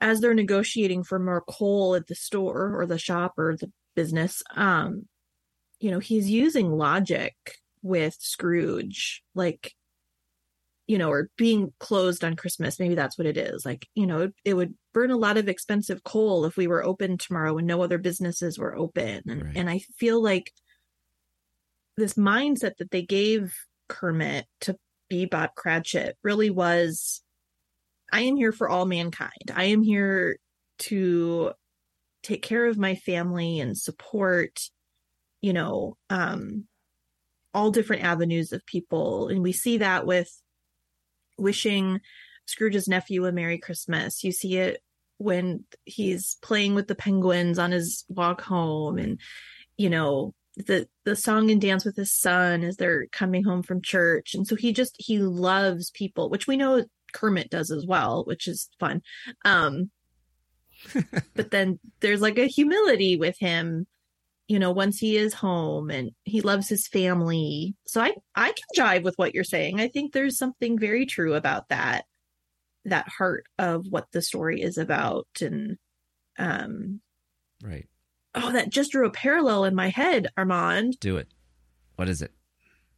[0.01, 4.43] as they're negotiating for more coal at the store or the shop or the business,
[4.55, 5.07] um,
[5.81, 7.35] you know, he's using logic
[7.83, 9.75] with Scrooge, like,
[10.87, 12.79] you know, or being closed on Christmas.
[12.79, 13.65] Maybe that's what it is.
[13.67, 16.85] Like, you know, it, it would burn a lot of expensive coal if we were
[16.85, 19.23] open tomorrow and no other businesses were open.
[19.29, 19.57] And, Right.
[19.57, 20.53] and I feel like
[21.97, 23.55] this mindset that they gave
[23.89, 24.77] Kermit to
[25.09, 27.23] be Bob Cratchit really was
[28.13, 29.51] I am here for all mankind.
[29.55, 30.39] I am here
[30.79, 31.53] to
[32.23, 34.61] take care of my family and support,
[35.41, 36.67] you know, um,
[37.55, 39.29] all different avenues of people.
[39.29, 40.31] And we see that with
[41.37, 42.01] wishing
[42.47, 44.25] Scrooge's nephew a Merry Christmas.
[44.25, 44.83] You see it
[45.19, 49.21] when he's playing with the penguins on his walk home and,
[49.77, 53.83] you know, the the song and dance with his son as they're coming home from
[53.83, 54.35] church.
[54.35, 58.49] And so he just he loves people, which we know Kermit does as well, which
[58.49, 59.03] is fun.
[59.45, 59.91] Um
[61.35, 63.87] but then there's like a humility with him,
[64.49, 67.75] you know, once he is home and he loves his family.
[67.87, 69.81] So I I can jive with what you're saying.
[69.81, 72.05] I think there's something very true about that
[72.85, 75.77] that heart of what the story is about and
[76.39, 77.01] um
[77.63, 77.89] Right.
[78.35, 80.99] oh that just drew a parallel in my head, Armand.
[81.01, 81.29] Do it.
[81.97, 82.33] What is it?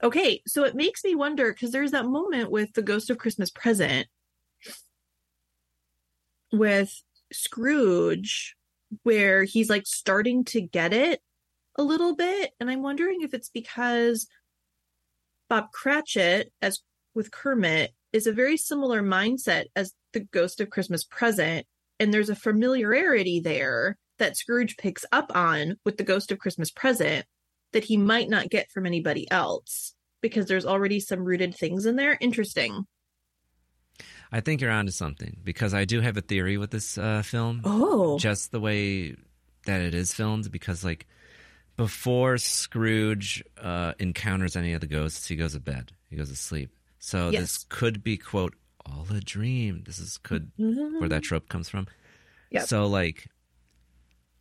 [0.02, 3.50] Okay, so it makes me wonder because there's that moment with the Ghost of Christmas
[3.50, 4.06] Present
[6.52, 8.54] with Scrooge
[9.02, 11.20] where he's like starting to get it
[11.78, 12.50] a little bit.
[12.60, 14.26] And I'm wondering if it's because
[15.48, 16.80] Bob Cratchit, as
[17.14, 21.66] with Kermit, is a very similar mindset as the Ghost of Christmas Present.
[22.00, 26.70] And there's a familiarity there that Scrooge picks up on with the Ghost of Christmas
[26.70, 27.24] Present
[27.72, 31.96] that he might not get from anybody else because there's already some rooted things in
[31.96, 32.18] there.
[32.20, 32.86] Interesting.
[34.32, 37.62] I think you're onto something because I do have a theory with this uh, film.
[37.64, 38.18] Oh.
[38.18, 39.16] just the way
[39.66, 41.06] that it is filmed, because like
[41.78, 45.92] before Scrooge uh, encounters any of the ghosts, he goes to bed.
[46.10, 46.70] He goes to sleep.
[46.98, 47.40] So Yes.
[47.42, 49.84] this could be quote all a dream.
[49.86, 51.86] This is could where that trope comes from.
[52.50, 52.66] Yep.
[52.66, 53.28] So like,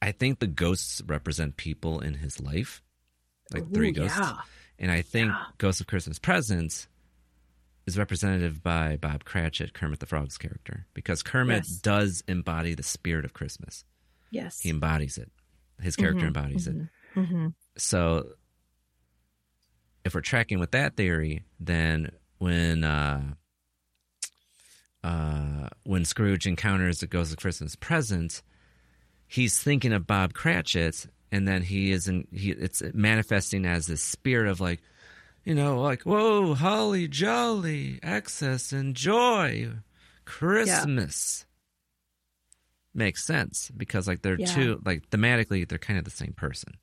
[0.02, 2.82] I think the ghosts represent people in his life,
[3.54, 4.38] like three ghosts, yeah.
[4.80, 5.44] and I think Yeah.
[5.58, 6.88] Ghost of Christmas Present
[7.86, 11.78] is representative by Bob Cratchit, Kermit the Frog's character, because Kermit Yes.
[11.78, 13.86] does embody the spirit of Christmas.
[14.32, 14.60] Yes.
[14.60, 15.32] He embodies it.
[15.82, 16.76] His character Mhm, embodies it.
[17.18, 18.30] Hmm So
[20.06, 23.34] if we're tracking with that theory, then when uh
[25.04, 28.42] uh when Scrooge encounters the ghost of Christmas present,
[29.28, 34.50] he's thinking of Bob Cratchit and then he isn't he it's manifesting as this spirit
[34.50, 34.82] of like
[35.44, 39.70] you know, like, whoa, holly jolly, excess and joy,
[40.26, 41.46] Christmas.
[42.94, 44.54] Makes sense because like they're Yeah.
[44.54, 46.74] two like thematically they're kind of the same person.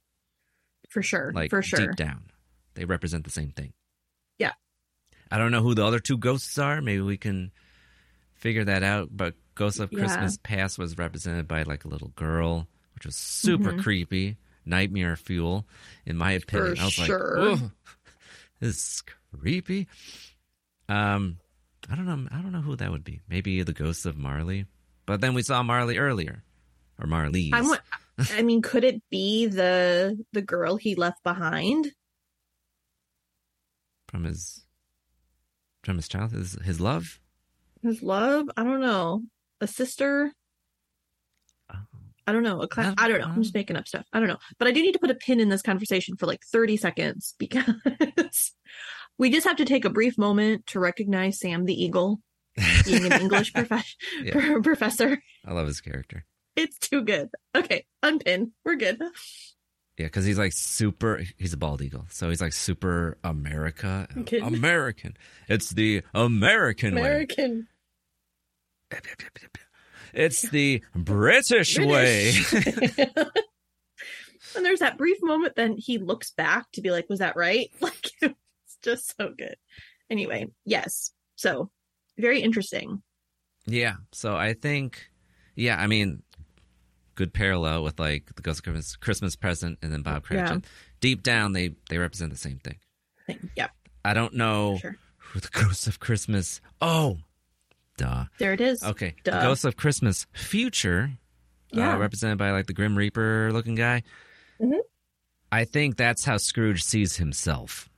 [0.94, 1.32] For sure.
[1.34, 1.80] Like for sure.
[1.88, 2.22] deep down.
[2.74, 3.72] They represent the same thing.
[4.38, 4.52] Yeah.
[5.30, 6.80] I don't know who the other two ghosts are.
[6.80, 7.50] Maybe we can
[8.34, 9.08] figure that out.
[9.12, 9.98] But Ghost of Yeah.
[10.00, 13.82] Christmas Past was represented by like a little girl, which was super Mhm.
[13.82, 14.36] creepy.
[14.66, 15.66] Nightmare fuel,
[16.06, 16.76] in my opinion.
[16.76, 17.38] For I was sure.
[17.50, 17.70] like, "Ugh,
[18.60, 19.02] this is
[19.38, 19.88] creepy.
[20.88, 21.38] Um,
[21.90, 22.28] I don't know.
[22.30, 23.20] I don't know who that would be.
[23.28, 24.66] Maybe the ghost of Marley.
[25.06, 26.42] But then we saw Marley earlier,
[26.98, 27.52] or Marley's.
[27.52, 27.76] I'm, wa-
[28.18, 31.92] I mean, could it be the the girl he left behind?
[34.14, 34.64] from his
[35.82, 37.18] from his childhood, his, his love.
[37.82, 38.48] His love?
[38.56, 39.22] I don't know.
[39.60, 40.32] A sister?
[42.26, 42.62] I don't know.
[42.62, 43.26] A cla- oh, I don't know.
[43.26, 43.58] I'm just oh.
[43.58, 44.06] making up stuff.
[44.12, 44.38] I don't know.
[44.58, 47.34] But I do need to put a pin in this conversation for like 30 seconds
[47.40, 48.52] because
[49.18, 52.20] we just have to take a brief moment to recognize Sam the Eagle
[52.84, 54.58] being an English prof- Yeah.
[54.62, 55.20] professor.
[55.44, 56.24] I love his character.
[56.56, 57.30] It's too good.
[57.54, 58.52] Okay, unpin.
[58.64, 58.98] We're good.
[59.98, 61.22] Yeah, because he's like super.
[61.36, 64.38] He's a bald eagle, so he's like super America, Okay.
[64.38, 65.16] American.
[65.48, 67.00] It's the American way.
[67.00, 67.68] American.
[70.12, 72.52] It's the British, British.
[72.52, 73.06] way.
[74.56, 77.70] and there's that brief moment, then he looks back to be like, was that right?
[77.80, 79.56] Like, it's just so good.
[80.10, 81.10] Anyway, yes.
[81.36, 81.70] So,
[82.18, 83.02] very interesting.
[83.66, 83.94] yeah.
[84.12, 85.10] So I think,
[85.56, 85.76] yeah.
[85.80, 86.22] I mean,
[87.14, 90.46] good parallel with like the Ghost of Christmas, Christmas Present and then Bob Yeah.
[90.46, 90.64] Cratchit.
[91.00, 92.78] Deep down, they they represent the same thing.
[93.26, 93.50] Thing.
[93.56, 93.68] Yeah,
[94.04, 94.96] I don't know sure.
[95.18, 96.60] who the Ghost of Christmas.
[96.80, 97.18] Oh,
[97.96, 98.24] duh.
[98.38, 98.82] there it is.
[98.82, 99.14] Okay.
[99.24, 99.38] Duh.
[99.40, 101.12] The Ghost of Christmas Future,
[101.70, 101.94] Yeah.
[101.94, 104.02] uh, represented by like the Grim Reaper looking guy.
[104.60, 104.80] Mhm.
[105.52, 107.88] I think that's how Scrooge sees himself,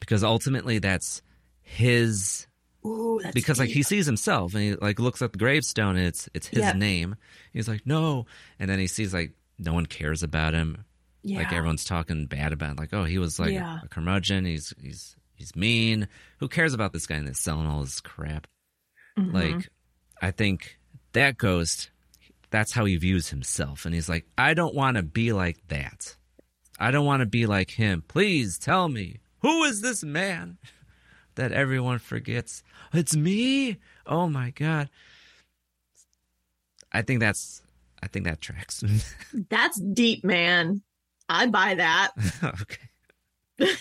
[0.00, 1.22] because ultimately that's
[1.62, 2.46] his.
[2.86, 6.28] Ooh, because like he sees himself and he like looks at the gravestone and it's
[6.34, 7.16] it's his name.
[7.52, 8.26] He's like no,
[8.58, 10.84] and then he sees like no one cares about him.
[11.22, 11.38] Yeah.
[11.38, 12.76] Like everyone's talking bad about him.
[12.76, 13.80] like oh he was like Yeah.
[13.82, 14.44] a curmudgeon.
[14.44, 16.08] He's he's he's mean.
[16.40, 18.46] Who cares about this guy that's selling all this crap?
[19.18, 19.32] Mhm.
[19.32, 19.70] Like,
[20.20, 20.78] I think
[21.12, 21.90] that ghost,
[22.50, 23.84] that's how he views himself.
[23.86, 26.16] And he's like, I don't want to be like that.
[26.78, 28.02] I don't want to be like him.
[28.06, 30.58] Please tell me, who is this man
[31.36, 32.62] that everyone forgets?
[32.92, 33.78] It's me.
[34.06, 34.88] Oh my God.
[36.92, 37.62] I think that's,
[38.02, 38.82] I think that tracks.
[39.50, 40.82] that's deep, man.
[41.28, 42.10] I buy that.
[43.60, 43.72] okay.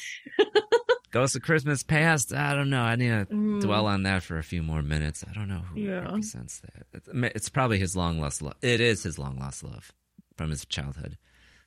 [1.12, 2.34] Ghost of Christmas Past.
[2.34, 2.82] I don't know.
[2.82, 3.62] I need to Mm.
[3.62, 5.24] dwell on that for a few more minutes.
[5.30, 6.00] I don't know who Yeah.
[6.00, 6.88] represents that.
[6.94, 8.56] It's, it's probably his long lost love.
[8.64, 9.92] It is his long lost love
[10.38, 11.18] from his childhood.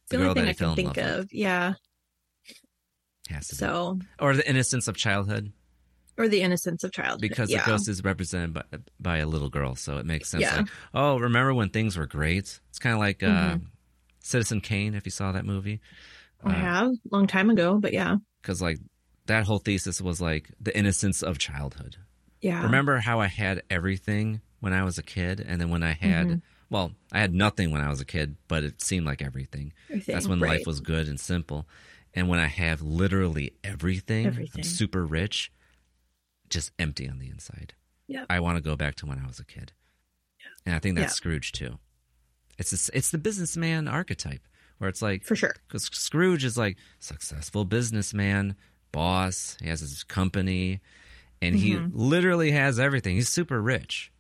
[0.09, 1.33] the only thing I can think of.
[1.33, 1.75] Yeah.
[3.29, 3.59] Has to be.
[3.59, 5.53] So, or the innocence of childhood,
[6.19, 7.21] or the innocence of childhood.
[7.21, 7.65] because yeah.
[7.65, 8.63] the ghost is represented by,
[9.01, 10.43] by a little girl, so it makes sense.
[10.43, 10.57] Yeah.
[10.59, 12.59] Like, oh, remember when things were great?
[12.71, 13.27] It's kind of like uh,
[13.57, 13.63] Mhm.
[14.21, 15.81] Citizen Kane, if you saw that movie.
[16.45, 18.17] I have long time ago, but yeah.
[18.43, 18.79] because like
[19.27, 21.97] that whole thesis was like the innocence of childhood.
[22.41, 22.63] Yeah.
[22.63, 26.27] Remember how I had everything when I was a kid, and then when I had,
[26.27, 26.43] Mhm.
[26.71, 29.73] well, I had nothing when I was a kid, but it seemed like everything.
[29.91, 30.59] Everything, That's when right.
[30.59, 31.67] life was good and simple.
[32.15, 34.61] And when I have literally everything, Everything.
[34.61, 35.51] I'm super rich,
[36.51, 37.75] just empty on the inside.
[38.09, 38.25] Yeah.
[38.31, 39.73] I want to go back to when I was a kid.
[40.39, 40.47] Yeah.
[40.67, 41.17] And I think that's Yeah.
[41.17, 41.79] Scrooge too.
[42.59, 44.43] It's this, it's the businessman archetype
[44.79, 45.55] where it's like For sure.
[45.67, 48.57] because Scrooge is like successful businessman,
[48.93, 49.57] boss.
[49.61, 50.81] He has his company,
[51.43, 51.91] and he Mhm.
[51.95, 53.17] literally has everything.
[53.17, 54.11] He's super rich,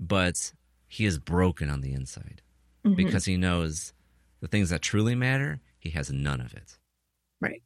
[0.00, 0.52] but
[0.88, 2.42] he is broken on the inside
[2.84, 2.96] Mhm.
[2.96, 3.92] because he knows
[4.40, 5.60] the things that truly matter.
[5.78, 6.78] He has none of it.
[7.40, 7.62] Right.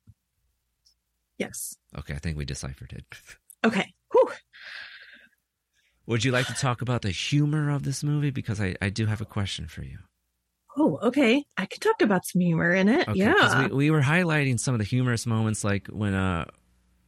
[1.39, 1.77] Yes.
[1.97, 3.05] Okay, I think we deciphered it.
[3.67, 3.93] Okay.
[4.13, 4.29] Whew.
[6.07, 8.31] Would you like to talk about the humor of this movie?
[8.31, 9.99] Because I, I do have a question for you.
[10.79, 11.45] Oh, okay.
[11.57, 13.09] I could talk about some humor in it.
[13.09, 13.69] Okay, yeah.
[13.69, 16.45] we, we were highlighting some of the humorous moments, like when uh,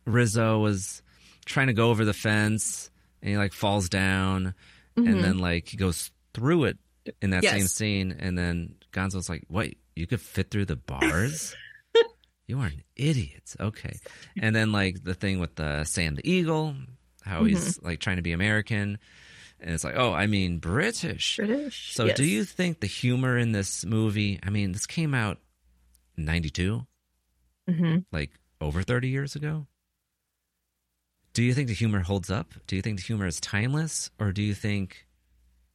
[0.07, 1.03] Rizzo was
[1.45, 2.91] trying to go over the fence
[3.23, 4.55] and he like falls down,
[4.97, 5.09] Mhm.
[5.13, 6.79] and then like he goes through it
[7.23, 11.55] in that same scene, and then Gonzo's like, "Wait, you could fit through the bars."
[12.49, 13.55] You are an idiot.
[13.61, 14.01] Okay.
[14.43, 16.75] And then like the thing with the Sam the Eagle,
[17.23, 18.99] how he's like trying to be American.
[19.61, 21.37] And it's like, oh, I mean British.
[21.37, 21.95] British.
[21.95, 25.39] So do you think the humor in this movie, I mean, this came out
[26.17, 26.87] in 92,
[27.69, 28.05] Mhm.
[28.13, 28.31] like
[28.61, 29.67] over 30 years ago?
[31.35, 32.55] Do you think the humor holds up?
[32.67, 35.07] Do you think the humor is timeless or do you think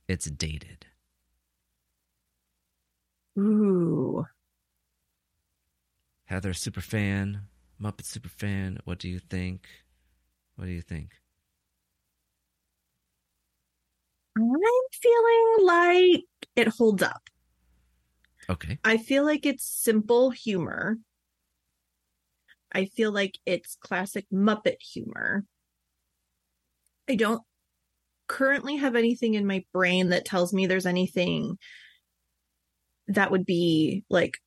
[0.08, 0.86] it's dated?
[3.38, 4.26] Ooh.
[6.26, 7.44] Heather super fan,
[7.82, 9.68] Muppet super fan, what do you think?
[10.56, 11.12] What do you think?
[14.38, 14.46] I'm
[14.92, 16.24] feeling like
[16.56, 17.30] it holds up.
[18.50, 18.80] Okay.
[18.84, 20.98] I feel like it's simple humor.
[22.74, 25.46] I feel like it's classic Muppet humor.
[27.08, 27.44] I don't
[28.28, 31.58] currently have anything in my brain that tells me there's anything
[33.08, 34.40] that would be like,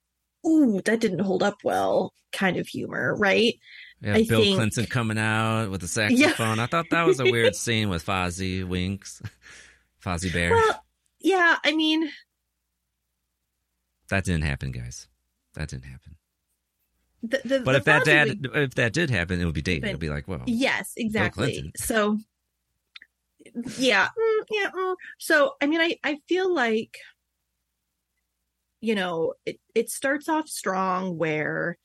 [0.47, 3.55] ooh, that didn't hold up well kind of humor, right?
[4.01, 6.59] Yeah, I Bill think- Clinton coming out with the saxophone.
[6.59, 9.23] I thought that was a weird scene with Fozzie Winks,
[10.05, 10.51] Fozzie Bear.
[10.51, 10.85] Well,
[11.21, 12.11] yeah, I mean,
[14.11, 15.09] that didn't happen, guys.
[15.55, 16.17] That didn't happen.
[17.23, 19.83] the, the, But the if that did, if that did happen, it would be dated.
[19.83, 21.73] But- It'd be like, well, Yes, exactly.
[21.77, 22.19] So,
[23.79, 24.71] yeah, mm, yeah.
[24.71, 24.95] mm.
[25.19, 26.99] So, I mean, I I feel like,
[28.81, 31.79] you know, it it starts off strong where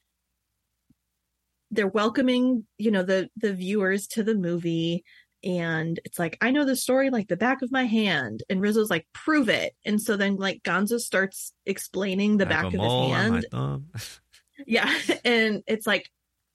[1.71, 5.03] they're welcoming, you know, the the viewers to the movie.
[5.43, 8.43] And it's like, I know the story like the back of my hand.
[8.49, 9.73] And Rizzo's like, prove it.
[9.83, 13.45] And so then, like, Gonzo starts explaining the I back of his hand.
[13.51, 13.89] thumb.
[14.67, 14.93] Yeah.
[15.25, 16.11] And it's like,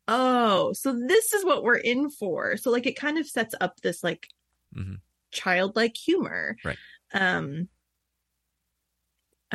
[0.06, 2.56] oh, so this is what we're in for.
[2.56, 4.28] So like it kind of sets up this like
[4.76, 5.00] Mhm.
[5.32, 6.56] childlike humor.
[6.64, 6.78] Right.
[7.12, 7.68] Um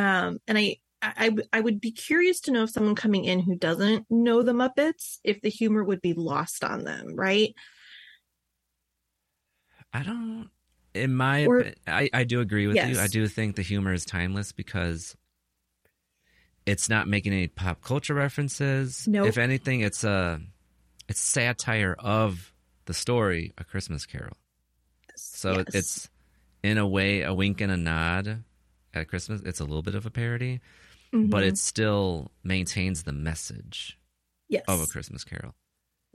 [0.01, 4.43] um and I would be curious to know if someone coming in who doesn't know
[4.43, 7.55] the Muppets, if the humor would be lost on them, right?
[9.93, 10.49] I don't.
[10.93, 12.99] In my, Or- I I do agree with you.
[12.99, 15.15] I do think the humor is timeless because
[16.65, 19.07] it's not making any pop culture references.
[19.07, 19.27] Nope.
[19.27, 20.39] If anything, it's a
[21.07, 22.53] it's satire of
[22.85, 24.37] the story, A Christmas Carol.
[25.15, 25.75] So Yes.
[25.75, 26.09] it's
[26.63, 28.43] in a way a wink and a nod
[28.93, 29.41] at Christmas.
[29.41, 30.59] It's a little bit of a parody,
[31.11, 31.47] but Mhm.
[31.47, 33.97] it still maintains the message
[34.49, 34.63] Yes.
[34.67, 35.55] of a Christmas Carol.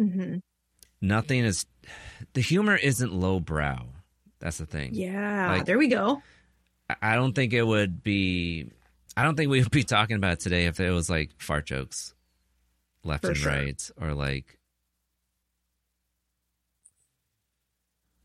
[0.00, 0.40] Mhm.
[1.00, 1.66] Nothing is
[2.32, 3.86] the humor isn't lowbrow.
[4.38, 4.94] That's the thing.
[4.94, 6.22] Yeah, Like- there we go.
[7.02, 8.70] I- don't think it would be.
[9.16, 11.66] I don't think we would be talking about it today if it was like fart
[11.66, 12.14] jokes,
[13.02, 13.52] left For and sure.
[13.52, 14.58] right, or like.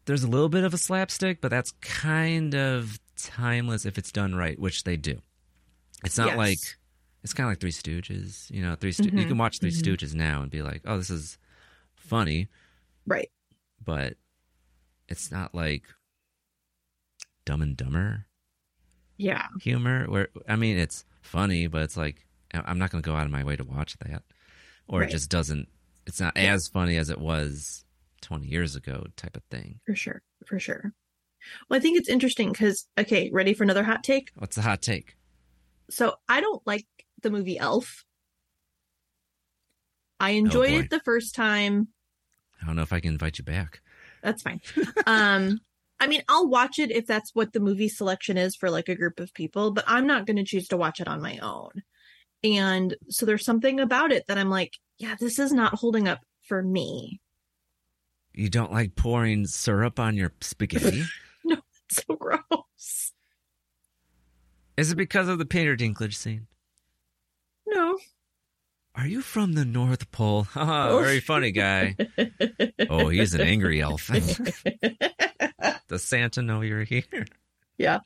[0.06, 4.36] There's a little bit of a slapstick, but that's kind of timeless if it's done
[4.36, 5.22] right, which they do.
[6.04, 6.38] It's not Yes.
[6.38, 6.60] like
[7.24, 8.50] it's kind of like Three Stooges.
[8.50, 9.82] You know, Three Stoo- you Mhm, can watch 3 mhm.
[9.82, 11.38] Stooges now and be like, "Oh, this is
[11.96, 12.48] funny,"
[13.06, 13.32] Right.
[13.84, 14.18] but
[15.08, 15.84] it's not like
[17.46, 18.26] Dumb and Dumber
[19.18, 19.48] Yeah.
[19.62, 23.26] humor where I mean it's funny, but it's like I'm not going to go out
[23.26, 24.24] of my way to watch that,
[24.88, 25.10] or Right.
[25.10, 25.70] it just doesn't.
[26.08, 26.54] It's not Yeah.
[26.54, 27.86] as funny as it was
[28.22, 29.80] 20 years ago, type of thing.
[29.86, 30.22] For sure.
[30.46, 30.94] For sure.
[31.70, 34.32] Well, I think it's interesting because, okay, ready for another hot take?
[34.36, 35.16] What's the hot take?
[35.90, 36.86] So I don't like
[37.22, 38.06] the movie Elf.
[40.20, 40.80] I enjoyed boy.
[40.80, 41.88] it the first time.
[42.62, 43.82] I don't know if I can invite you back.
[44.22, 44.62] That's fine.
[45.08, 45.60] um,
[46.00, 48.96] I mean, I'll watch it if that's what the movie selection is for like a
[48.96, 51.72] group of people, but I'm not going to choose to watch it on my own.
[52.44, 56.20] And so there's something about it that I'm like, yeah, this is not holding up
[56.48, 57.20] for me.
[58.34, 61.04] You don't like pouring syrup on your spaghetti?
[62.08, 63.12] So gross.
[64.78, 66.48] Is it because of the Peter Dinklage scene?
[67.68, 67.98] No.
[68.96, 70.44] Are you from the North Pole?
[70.44, 71.02] Haha, Oh.
[71.02, 71.96] very funny guy.
[72.90, 74.10] oh, he's an angry elf.
[75.90, 77.26] Does Santa know you're here?
[77.78, 78.00] yeah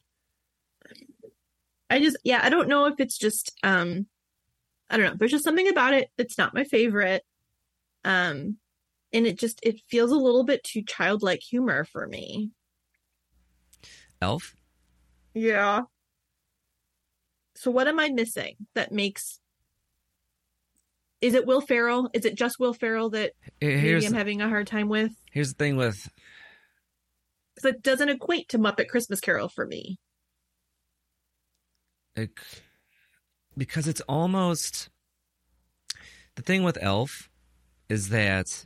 [1.90, 4.08] i just yeah i don't know if it's just um
[4.90, 7.24] i don't know there's just something about it that's not my favorite
[8.06, 8.58] um
[9.14, 12.52] and it just it feels a little bit too childlike humor for me
[14.22, 14.56] Elf?
[15.34, 15.82] yeah.
[17.58, 19.40] So what am i missing that makes
[21.22, 22.10] is it will ferrell?
[22.14, 25.12] Is it just will ferrell that Here- maybe i'm having a hard time with?
[25.32, 26.10] Here's the thing with
[27.56, 29.98] because it doesn't equate to muppet christmas carol for me.
[32.16, 32.32] It,
[33.58, 34.90] because it's almost
[36.36, 37.30] the thing with Elf
[37.90, 38.66] is that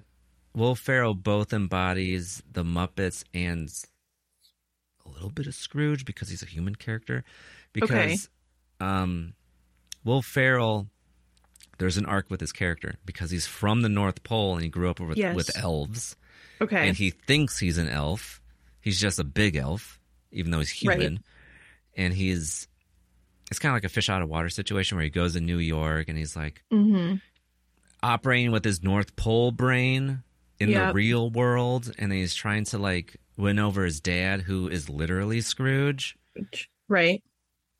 [0.55, 3.71] Will Ferrell both embodies the Muppets and
[5.19, 7.23] little bit of Scrooge because he's a human character.
[7.73, 8.29] Because
[8.81, 8.85] Okay.
[8.85, 9.33] um,
[10.03, 10.87] Will Ferrell,
[11.77, 14.89] there's an arc with his character because he's from the North Pole and he grew
[14.89, 15.35] up with, Yes.
[15.35, 16.15] with elves.
[16.61, 16.87] Okay.
[16.87, 18.41] And he thinks he's an elf.
[18.81, 19.99] He's just a big elf,
[20.31, 21.13] even though he's human.
[21.15, 21.21] Right.
[21.95, 22.67] And he's,
[23.51, 25.57] it's kind of like a fish out of water situation where he goes to New
[25.57, 27.15] York and he's like hmm
[28.01, 30.23] operating with his North Pole brain
[30.59, 31.91] in the real world.
[31.97, 36.17] And then he's trying to like win over his dad, who is literally Scrooge.
[36.89, 37.23] Right.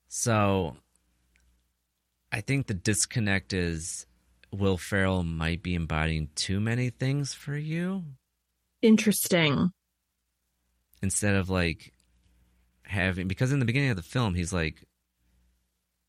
[0.08, 0.78] So
[2.32, 4.08] I think the disconnect is
[4.52, 8.04] Will Ferrell might be embodying too many things for you
[8.82, 9.72] Interesting.
[11.04, 11.94] instead of like
[12.84, 14.84] having because in the beginning of the film he's like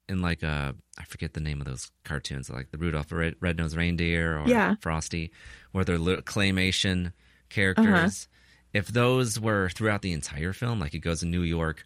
[0.08, 3.34] in like a I forget the name of those cartoons like the Rudolph the Red,
[3.40, 4.76] Red-Nosed Reindeer or Yeah.
[4.80, 5.30] Frosty
[5.72, 7.12] where they're little claymation uh-huh.
[7.50, 8.28] characters.
[8.72, 11.84] If those were throughout the entire film, like it goes to New York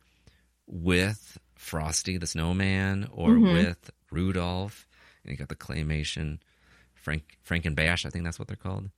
[0.66, 3.52] with Frosty the Snowman or Mhm.
[3.52, 4.86] with Rudolph,
[5.22, 6.40] and you got the claymation
[7.06, 8.90] Rankin Rankin and Bass, I think that's what they're called.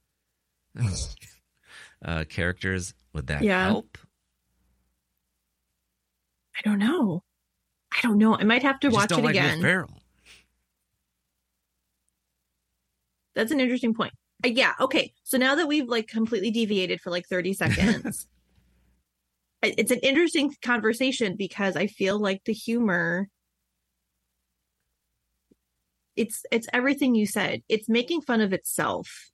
[2.05, 3.66] uh, characters, would that Yeah.
[3.66, 3.99] help?
[6.57, 7.22] I don't know.
[7.93, 8.37] I don't know.
[8.37, 9.61] I might have to watch don't it like again.
[13.34, 14.12] That's an interesting point.
[14.45, 14.74] Uh, yeah.
[14.80, 15.12] Okay.
[15.24, 18.26] So now that we've like completely deviated for like 30 seconds,
[19.62, 23.28] it's an interesting conversation because I feel like the humor
[26.16, 27.62] it's it's everything you said.
[27.68, 29.30] It's making fun of itself.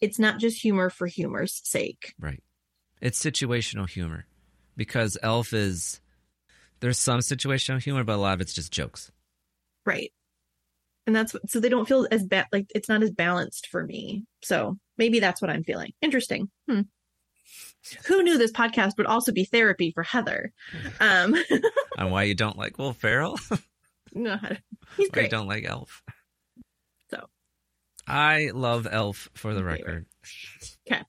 [0.00, 2.14] It's not just humor for humor's sake.
[2.18, 2.42] Right.
[3.00, 4.26] It's situational humor
[4.76, 6.00] because Elf is
[6.80, 9.10] there's some situational humor, but a lot of it's just jokes.
[9.84, 10.12] Right.
[11.06, 13.84] And that's what, so they don't feel as bad like it's not as balanced for
[13.84, 14.24] me.
[14.42, 15.92] So maybe that's what I'm feeling.
[16.00, 16.50] Interesting.
[16.68, 16.82] Hmm.
[18.06, 20.52] Who knew this podcast would also be therapy for Heather?
[21.00, 21.36] Um
[21.98, 23.38] and why you don't like Will Ferrell?
[24.14, 24.38] no,
[24.96, 25.30] he's great.
[25.30, 26.02] don't like Elf?
[27.10, 27.26] So
[28.08, 30.06] I love Elf for the record.
[30.90, 31.02] okay.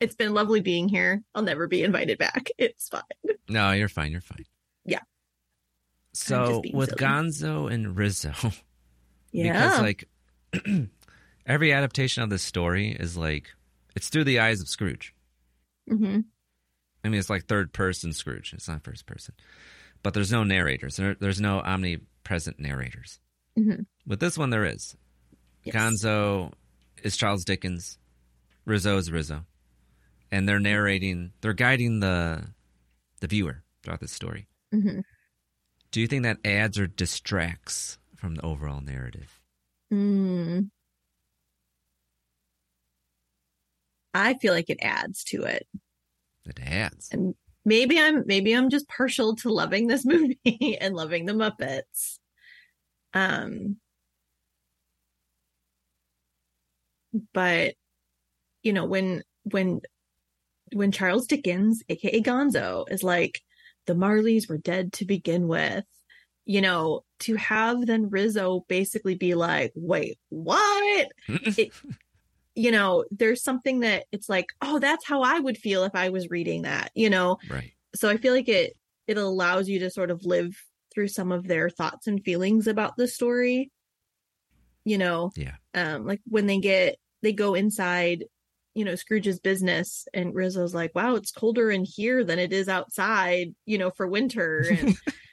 [0.00, 1.22] It's been lovely being here.
[1.34, 2.50] I'll never be invited back.
[2.58, 3.02] It's fine.
[3.48, 4.12] No, you're fine.
[4.12, 4.44] You're fine.
[4.84, 5.00] Yeah.
[6.12, 7.00] So with silly.
[7.00, 8.32] Gonzo and Rizzo,
[9.32, 9.52] Yeah.
[9.52, 10.08] because like
[11.46, 13.48] every adaptation of this story is like
[13.96, 15.14] it's through the eyes of Scrooge.
[15.88, 16.20] hmm
[17.04, 18.52] I mean, it's like third person Scrooge.
[18.52, 19.34] It's not first person,
[20.02, 20.96] but there's no narrators.
[20.96, 23.20] There, there's no omnipresent narrators.
[23.56, 24.96] hmm With this one, there is.
[25.64, 25.74] Yes.
[25.76, 26.52] Gonzo
[27.02, 27.98] is Charles Dickens.
[28.64, 29.44] Rizzo is Rizzo,
[30.30, 31.32] and they're narrating.
[31.40, 32.44] They're guiding the
[33.20, 34.46] the viewer throughout this story.
[34.72, 35.00] hmm
[35.92, 39.40] Do you think that adds or distracts from the overall narrative?
[39.92, 40.70] Mm.
[44.12, 45.66] I feel like it adds to it.
[46.44, 47.08] It adds.
[47.12, 52.18] And maybe I'm maybe I'm just partial to loving this movie and loving the Muppets.
[53.14, 53.76] Um
[57.32, 57.74] but
[58.62, 59.80] you know when when
[60.72, 63.40] when Charles Dickens aka Gonzo is like
[63.86, 65.84] the Marleys were dead to begin with
[66.48, 71.72] you know to have then Rizzo basically be like wait what it,
[72.54, 76.08] you know there's something that it's like oh that's how I would feel if I
[76.08, 77.72] was reading that you know Right.
[77.94, 78.72] so I feel like it
[79.06, 80.56] it allows you to sort of live
[80.92, 83.70] through some of their thoughts and feelings about the story.
[84.84, 85.56] You know, Yeah.
[85.74, 88.24] um, like when they get they go inside,
[88.74, 92.68] you know, Scrooge's business, and Rizzo's like, "Wow, it's colder in here than it is
[92.68, 94.96] outside," you know, for winter, and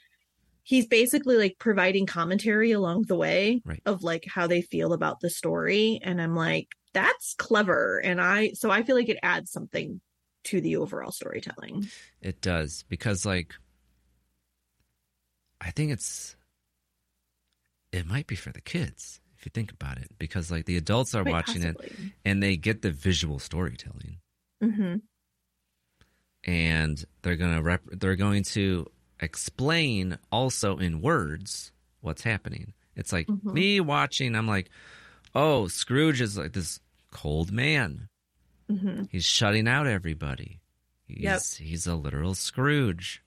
[0.66, 3.82] he's basically like providing commentary along the way Right.
[3.86, 8.52] of like how they feel about the story, and I'm like, that's clever, and I
[8.54, 10.02] so I feel like it adds something
[10.46, 11.88] to the overall storytelling.
[12.22, 13.54] It does because like
[15.62, 16.36] I think it's
[17.92, 21.16] it might be for the kids if you think about it because like the adults
[21.16, 21.78] are Quite watching it
[22.26, 24.18] and they get the visual storytelling
[24.64, 24.96] Mm-hmm.
[26.44, 28.86] and they're going to rep- they're going to
[29.20, 32.74] explain also in words what's happening.
[32.96, 33.54] It's like Mhm.
[33.54, 34.70] me watching I'm like,
[35.34, 36.80] "Oh, Scrooge is like this
[37.12, 38.10] cold man.
[38.70, 39.04] Mm-hmm.
[39.12, 40.60] He's shutting out everybody.
[41.08, 41.42] He's Yep.
[41.60, 43.22] he's a literal Scrooge."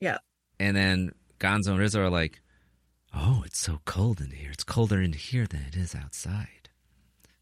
[0.00, 0.18] Yeah.
[0.58, 2.40] And then Gonzo and Rizzo are like,
[3.12, 4.50] "Oh, it's so cold in here.
[4.50, 6.68] It's colder in here than it is outside."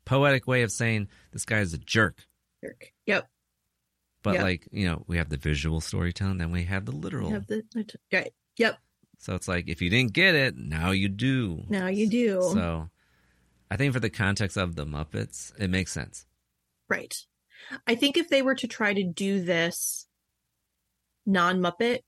[0.04, 2.26] Poetic way of saying this guy is a jerk.
[2.62, 2.92] Jerk.
[3.06, 3.28] Yep.
[4.22, 4.42] But Yep.
[4.42, 7.30] like, you know, we have the visual storytelling, then we have the literal.
[7.30, 7.62] Have the
[8.12, 8.32] right.
[8.56, 8.78] Yep.
[9.18, 11.64] So it's like if you didn't get it, now you do.
[11.68, 12.40] Now you do.
[12.52, 12.90] So
[13.70, 16.26] I think for the context of the Muppets, it makes sense.
[16.88, 17.14] Right.
[17.86, 20.06] I think if they were to try to do this
[21.26, 22.00] non Muppet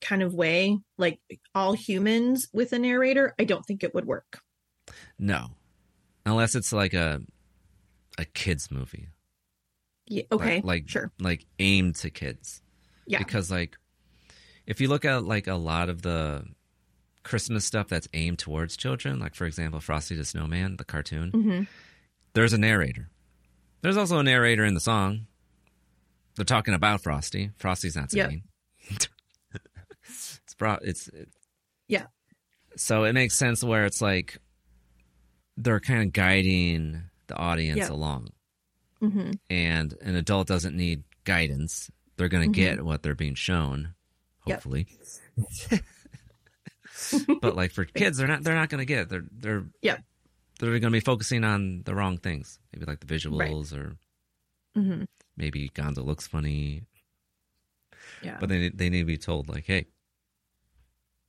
[0.00, 1.20] kind of way, like
[1.54, 4.40] all humans with a narrator, I don't think it would work.
[5.18, 5.50] No.
[6.26, 7.20] Unless it's like a
[8.16, 9.08] a kids movie.
[10.14, 10.56] Yeah, okay.
[10.56, 11.10] Like, like sure.
[11.18, 12.62] like aimed to kids.
[13.06, 13.18] Yeah.
[13.18, 13.76] Because like
[14.66, 16.44] if you look at like a lot of the
[17.24, 21.62] Christmas stuff that's aimed towards children, like for example, Frosty the Snowman, the cartoon, hmm
[22.34, 23.08] there's a narrator.
[23.82, 25.26] There's also a narrator in the song.
[26.36, 27.50] They're talking about Frosty.
[27.58, 28.26] Frosty's not Yep.
[28.28, 28.42] singing.
[30.04, 30.78] it's bro.
[30.82, 31.28] It's it,
[31.88, 32.06] Yeah.
[32.76, 34.38] so it makes sense where it's like
[35.56, 37.90] they're kind of guiding the audience Yep.
[37.90, 38.28] along,
[39.00, 41.90] hmm and an adult doesn't need guidance.
[42.16, 42.62] They're going to Mhm.
[42.62, 43.94] get what they're being shown,
[44.46, 44.56] Yep.
[44.56, 44.86] hopefully.
[47.40, 48.42] but like for kids, they're not.
[48.44, 49.02] They're not going to get.
[49.02, 49.08] It.
[49.08, 49.96] They're they're Yeah.
[50.60, 52.58] they're going to be focusing on the wrong things.
[52.72, 53.96] Maybe like the visuals or
[54.74, 55.04] hmm
[55.36, 56.82] maybe Gonzo looks funny.
[58.22, 58.36] Yeah.
[58.40, 59.86] But they they need to be told like, hey,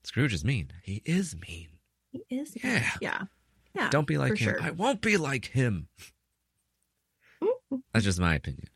[0.03, 0.72] Scrooge is mean.
[0.84, 1.70] He is mean.
[2.11, 2.55] He is.
[2.63, 2.91] Yeah.
[3.01, 3.22] Yeah.
[3.74, 3.89] Yeah.
[3.89, 4.38] Don't be like him.
[4.38, 4.61] sure.
[4.61, 5.88] I won't be like him.
[7.93, 8.67] That's just my opinion.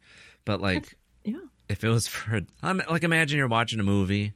[0.45, 1.37] But like, yeah.
[1.67, 4.33] if it was for I'm like, imagine you're watching a movie,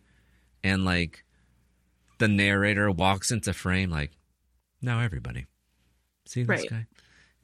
[0.63, 1.23] and like,
[2.19, 4.11] the narrator walks into frame like,
[4.81, 5.45] now everybody,
[6.25, 6.69] see this Right.
[6.69, 6.85] guy.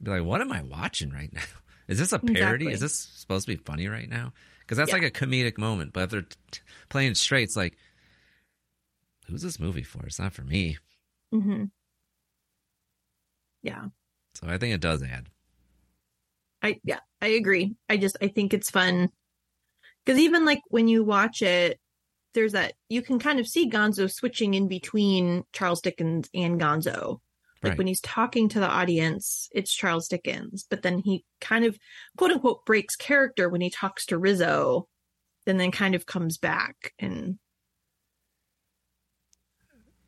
[0.02, 1.42] Be like, what am I watching right now?
[1.88, 2.66] Is this a parody?
[2.66, 2.72] Exactly.
[2.72, 4.32] Is this supposed to be funny right now?
[4.60, 4.98] Because that's Yeah.
[4.98, 5.92] like a comedic moment.
[5.92, 7.76] But if they're t- playing straight, it's like,
[9.26, 10.06] who's this movie for?
[10.06, 10.78] It's not for me.
[11.34, 11.64] Mm-hmm.
[13.62, 13.86] Yeah.
[14.34, 15.26] So I think it does add.
[16.62, 17.74] I yeah, I agree.
[17.88, 19.08] I just I think it's fun
[20.04, 21.78] because even like when you watch it,
[22.34, 27.20] there's that you can kind of see Gonzo switching in between Charles Dickens and Gonzo.
[27.62, 27.78] Like Right.
[27.78, 31.78] when he's talking to the audience, it's Charles Dickens, but then he kind of
[32.16, 34.88] quote unquote breaks character when he talks to Rizzo,
[35.46, 37.38] and then kind of comes back and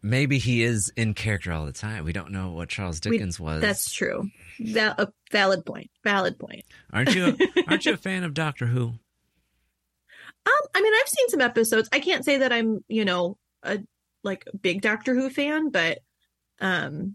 [0.03, 2.05] Maybe he is in character all the time.
[2.05, 3.61] We don't know what Charles we- Dickens was.
[3.61, 4.28] That's true.
[4.59, 5.90] That a valid point.
[6.03, 6.64] Valid point.
[6.92, 7.26] Aren't you?
[7.26, 7.36] A,
[7.68, 8.88] aren't you a fan of Doctor Who?
[10.44, 11.88] Um, I mean, I've seen some episodes.
[11.92, 13.78] I can't say that I'm, you know, a
[14.24, 15.98] like big Doctor Who fan, but
[16.61, 17.14] um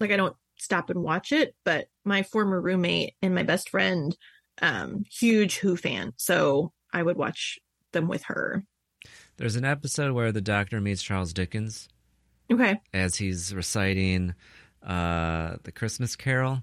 [0.00, 4.14] like I don't stop and watch it, but my former roommate and my best friend
[4.60, 6.12] um huge Who fan.
[6.16, 7.58] So I would watch
[7.92, 8.64] them with her.
[9.36, 11.88] There's an episode where the Doctor meets Charles Dickens
[12.50, 12.80] Okay.
[12.92, 14.34] as he's reciting
[14.82, 16.62] uh, the Christmas Carol,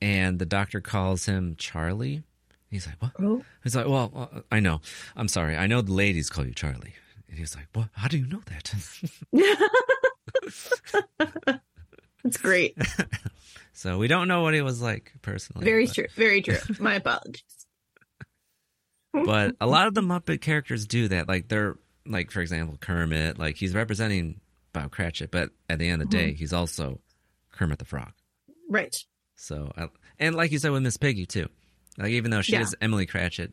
[0.00, 2.22] and the Doctor calls him Charlie.
[2.70, 3.42] He's like, "What?" Oh.
[3.64, 4.80] He's like, "Well, uh, I know.
[5.16, 5.56] I'm sorry.
[5.56, 6.92] I know the ladies call you Charlie."
[7.28, 7.88] And he's like, "What?
[7.92, 8.72] How do you know that?"
[12.22, 12.76] That's great.
[13.72, 15.64] so we don't know what he was like personally.
[15.64, 16.06] Very but- true.
[16.14, 16.58] Very true.
[16.80, 17.42] My apologies.
[19.24, 21.28] but a lot of the Muppet characters do that.
[21.28, 21.76] Like they're
[22.08, 23.38] like, for example, Kermit.
[23.38, 24.40] Like he's representing
[24.72, 26.36] Bob Cratchit, but at the end of the day, Mhm.
[26.36, 27.00] he's also
[27.52, 28.12] Kermit the Frog.
[28.68, 28.96] Right.
[29.34, 29.88] So, I-
[30.18, 31.48] and like you said with Miss Piggy too.
[31.98, 32.60] Like even though she Yeah.
[32.62, 33.52] is Emily Cratchit,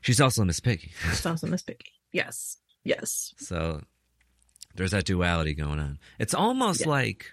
[0.00, 0.92] she's also Miss Piggy.
[1.10, 1.92] It's also Miss Piggy.
[2.12, 2.58] Yes.
[2.84, 3.34] Yes.
[3.38, 3.82] So
[4.74, 5.98] there's that duality going on.
[6.18, 6.88] It's almost Yeah.
[6.88, 7.32] like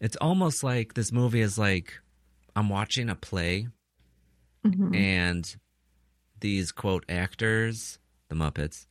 [0.00, 2.00] it's almost like this movie is like
[2.56, 3.68] I'm watching a play
[4.66, 4.94] Mhm.
[4.96, 5.56] and
[6.40, 7.98] these quote actors,
[8.32, 8.86] the Muppets,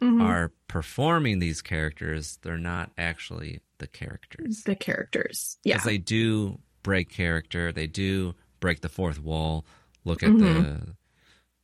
[0.00, 0.22] Mhm.
[0.22, 2.38] are performing these characters.
[2.42, 4.62] They're not actually the characters.
[4.64, 5.58] The characters.
[5.64, 5.74] Yeah.
[5.76, 7.72] Because they do break character.
[7.72, 9.64] They do break the fourth wall.
[10.04, 10.40] Look at Mhm.
[10.40, 10.96] the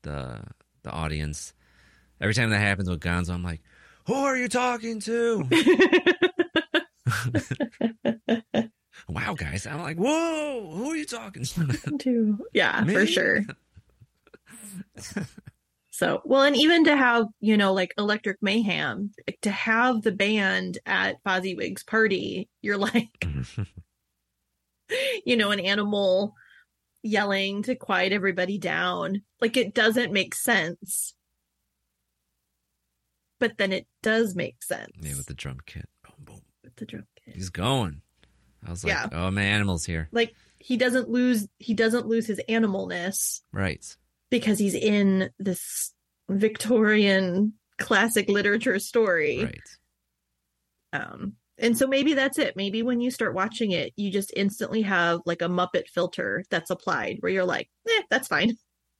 [0.02, 0.42] the
[0.84, 1.52] the audience.
[2.20, 3.60] Every time that happens with Gonzo, I'm like,
[4.06, 5.44] "Who are you talking to?"
[9.08, 9.66] wow, guys!
[9.66, 13.44] I'm like, "Whoa, who are you talking to?" Yeah, for sure.
[15.98, 20.12] So, well, and even to have, you know, like Electric Mayhem, like, to have the
[20.12, 23.26] band at Fozziwig's party, you're like,
[25.26, 26.34] you know, an animal
[27.02, 29.22] yelling to quiet everybody down.
[29.40, 31.14] Like, it doesn't make sense.
[33.40, 35.88] But then it does make sense yeah, with the drum kit.
[36.04, 36.42] Boom, boom.
[36.62, 37.34] with the drum kit.
[37.34, 38.02] He's going.
[38.64, 39.08] I was like, Yeah.
[39.10, 43.84] "Oh, my animal's here!" Like, he doesn't lose, he doesn't lose his animalness Right.
[44.30, 45.92] Because he's in this
[46.28, 49.44] Victorian classic literature story.
[49.44, 49.60] Right.
[50.92, 52.56] Um, and so maybe that's it.
[52.56, 56.70] Maybe when you start watching it, you just instantly have like a Muppet filter that's
[56.70, 58.50] applied where you're like, eh, that's fine.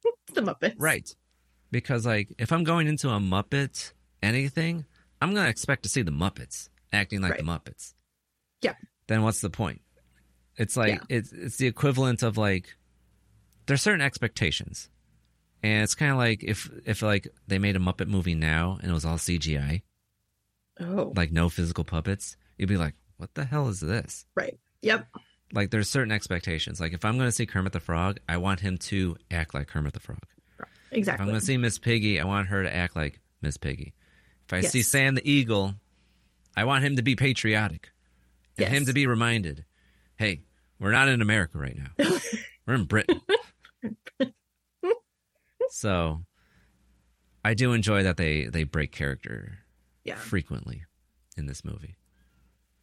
[0.05, 0.75] it's the Muppets.
[0.79, 1.15] Right.
[1.71, 4.85] Because like if I'm going into a Muppet anything,
[5.21, 7.95] I'm going to expect to see the Muppets acting like the Muppets.
[8.63, 8.75] Yeah.
[9.07, 9.81] Then what's the point?
[10.57, 11.01] It's like Yeah.
[11.09, 12.77] it's it's the equivalent of like
[13.67, 14.91] there's certain expectations.
[15.63, 18.91] And it's kind of like if if like they made a Muppet movie now and
[18.91, 19.83] it was all CGI,
[20.81, 21.13] Oh.
[21.17, 24.59] like no physical puppets, you'd be like, "What the hell is this?" Right.
[24.83, 25.09] Yep.
[25.53, 26.81] Like there's certain expectations.
[26.81, 29.67] Like if I'm going to see Kermit the Frog, I want him to act like
[29.67, 30.21] Kermit the Frog.
[30.93, 31.17] Exactly.
[31.17, 33.95] If I'm going to see Miss Piggy, I want her to act like Miss Piggy.
[34.47, 35.75] If I see Sam the Eagle,
[36.57, 37.91] I want him to be patriotic
[38.57, 39.65] and him to be reminded,
[40.17, 40.43] hey,
[40.79, 42.07] we're not in America right now.
[42.67, 43.21] we're in Britain.
[45.71, 46.23] so
[47.45, 49.59] I do enjoy that they, they break character
[50.05, 50.17] Yeah.
[50.17, 50.85] frequently
[51.37, 51.97] in this movie.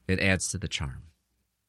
[0.07, 1.03] It adds to the charm.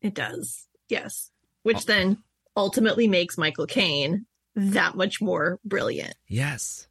[0.01, 0.69] It does.
[0.89, 1.31] Yes.
[1.63, 2.19] Which then
[2.57, 6.15] ultimately makes Michael Caine that much more brilliant.
[6.29, 6.87] Yes.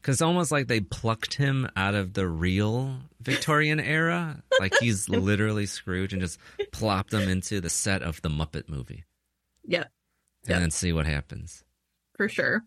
[0.00, 4.42] Because almost like they plucked him out of the real Victorian era.
[4.60, 6.38] Like he's literally Scrooge and just
[6.72, 9.04] plopped him into the set of the Muppet movie
[9.66, 9.90] Yep.
[10.44, 10.60] and Yep.
[10.60, 11.64] then see what happens.
[12.16, 12.62] For sure.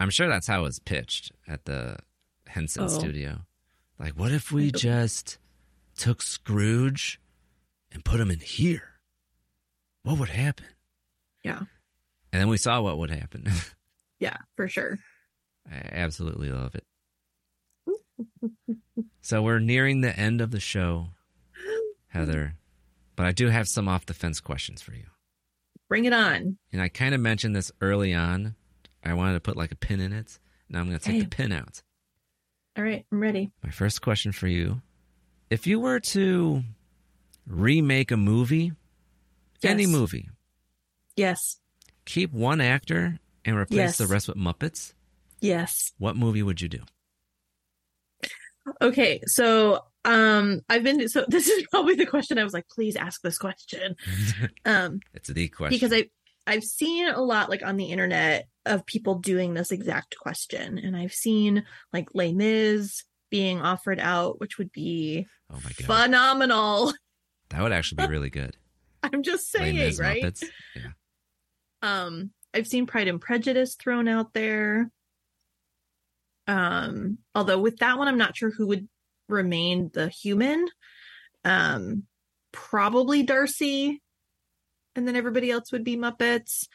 [0.00, 1.98] I'm sure that's how it was pitched at the
[2.46, 2.88] Henson Oh.
[2.88, 3.42] studio.
[3.98, 5.38] Like, what if we just
[5.96, 7.20] took Scrooge
[7.92, 9.00] and put him in here?
[10.02, 10.66] What would happen?
[11.44, 11.58] Yeah.
[12.32, 13.46] And then we saw what would happen.
[14.18, 14.98] Yeah, for sure.
[15.66, 16.84] I absolutely love it.
[19.22, 21.08] so we're nearing the end of the show,
[22.08, 22.54] Heather,
[23.16, 25.06] but I do have some off the fence questions for you.
[25.88, 26.58] Bring it on.
[26.70, 28.56] And I kind of mentioned this early on.
[29.04, 30.38] I wanted to put like a pin in it.
[30.68, 31.20] Now I'm going to take Hey.
[31.22, 31.82] the pin out.
[32.76, 33.50] All right, I'm ready.
[33.64, 34.80] My first question for you
[35.50, 36.62] if you were to
[37.46, 38.72] remake a movie,
[39.62, 40.28] any movie,
[41.16, 41.58] Yes.
[42.04, 43.98] keep one actor and replace Yes.
[43.98, 44.92] the rest with Muppets,
[45.40, 45.92] Yes.
[45.98, 46.82] what movie would you do?
[48.80, 52.96] Okay, so um I've been so this is probably the question I was like, please
[52.96, 53.96] ask this question.
[54.64, 55.74] Um It's the question.
[55.76, 56.08] because I
[56.46, 60.78] I've seen a lot like on the internet of people doing this exact question.
[60.78, 66.04] And I've seen like Les Mis being offered out, which would be oh my God.
[66.04, 66.92] phenomenal.
[67.50, 68.56] That would actually be really good.
[69.02, 70.22] I'm just Les saying, Mis right?
[70.22, 70.44] Muppets.
[70.76, 70.92] Yeah.
[71.82, 74.88] Um, I've seen Pride and Prejudice thrown out there.
[76.46, 78.88] Um, although with that one, I'm not sure who would
[79.28, 80.66] remain the human.
[81.44, 82.04] Um,
[82.52, 84.00] probably Darcy,
[84.94, 86.66] and then everybody else would be Muppets.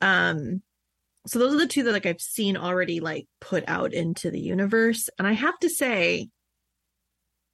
[0.00, 0.62] Um,
[1.26, 4.40] so those are the two that like I've seen already like put out into the
[4.40, 6.28] universe, and I have to say,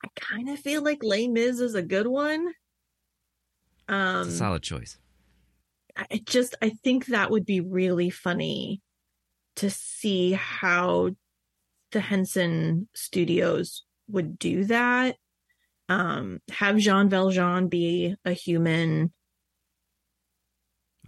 [0.05, 2.53] I kind of feel like Les Mis is a good one.
[3.89, 4.99] Um, It's a solid choice.
[5.97, 8.81] I just I think that would be really funny
[9.57, 11.11] to see how
[11.93, 15.17] the Henson Studios would do that.
[15.89, 19.13] Um, have Jean Valjean be a human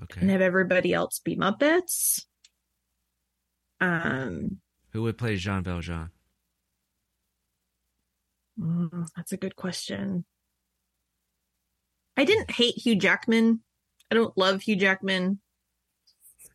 [0.03, 0.21] Okay.
[0.21, 2.25] and have everybody else be Muppets.
[3.83, 4.61] Um,
[4.91, 6.11] Who would play Jean Valjean?
[8.59, 10.25] mm, that's a good question.
[12.17, 13.61] I didn't hate Hugh Jackman.
[14.11, 15.41] I don't love Hugh Jackman.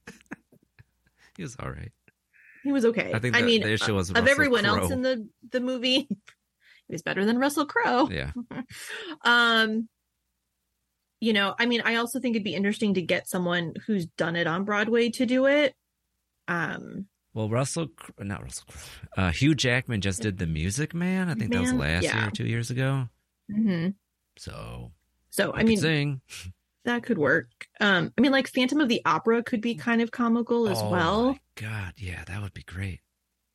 [1.36, 1.92] He was all right.
[2.64, 3.12] He was okay.
[3.14, 6.08] I think I mean, the issue was of Russell everyone else in the the movie,
[6.10, 6.18] he
[6.90, 8.10] was better than Russell Crowe.
[8.10, 8.32] Yeah.
[9.24, 9.88] um,
[11.20, 14.36] you know, I mean, I also think it'd be interesting to get someone who's done
[14.36, 15.76] it on Broadway to do it.
[16.48, 17.06] Um,
[17.38, 18.66] Well, Russell, not Russell,
[19.16, 21.30] uh, Hugh Jackman just did The Music Man.
[21.30, 22.18] I think that was last yeah.
[22.18, 23.10] year or two years ago.
[23.48, 23.94] mhm.
[24.40, 24.92] So,
[25.30, 26.22] so I mean, sing.
[26.86, 27.68] that could work.
[27.80, 30.90] Um, I mean, like Phantom of the Opera could be kind of comical as Oh
[30.90, 31.38] well.
[31.54, 33.02] God, yeah, that would be great.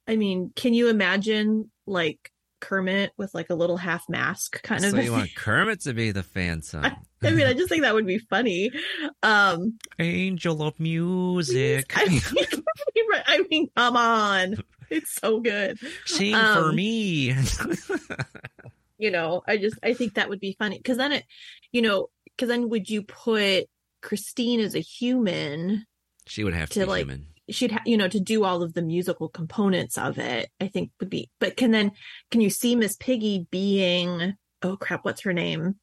[0.06, 2.31] I mean, can you imagine like
[2.62, 4.92] Kermit with like a little half mask kind of?
[4.92, 6.84] so a you want Kermit to be the phantom,
[7.22, 8.70] I mean, I just think that would be funny.
[9.22, 11.92] Um, angel of music.
[11.96, 12.22] I mean,
[13.26, 14.56] I mean, come on,
[14.90, 15.78] it's so good.
[16.06, 16.38] Sing for
[16.70, 17.34] Um, me.
[18.98, 21.24] You know, I just I think that would be funny because then it,
[21.72, 23.64] you know, because then would you put
[24.00, 25.86] Christine as a human?
[26.26, 27.26] she would have to, To, be like, human.
[27.52, 30.50] She'd ha- you know to do all of the musical components of it.
[30.60, 31.92] I think would be, but can then
[32.30, 34.34] can you see Miss Piggy being?
[34.62, 35.76] Oh crap, what's her name?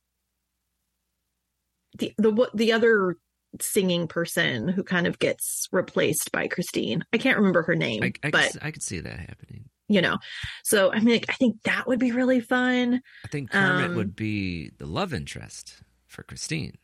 [1.97, 3.15] The the what the other
[3.59, 7.03] singing person who kind of gets replaced by Christine.
[7.11, 9.65] I can't remember her name, I, I, but could, I could see that happening.
[9.87, 10.17] you know,
[10.63, 13.01] so I mean, like, I think that would be really fun.
[13.25, 16.75] I think Kermit Um, would be the love interest for Christine.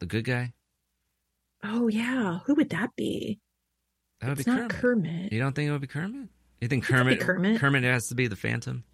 [0.00, 0.54] The good guy.
[1.62, 3.38] Oh yeah, who would that be?
[4.20, 4.80] That would It's be not Kermit.
[4.80, 5.32] Kermit.
[5.32, 6.28] You don't think it would be Kermit?
[6.60, 7.20] You think It could be Kermit?
[7.20, 7.60] Kermit.
[7.60, 8.84] Kermit has to be the Phantom.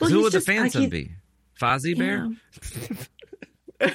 [0.00, 1.10] Well, Who would just- the phantom he- be?
[1.60, 2.28] Fozzie Bear?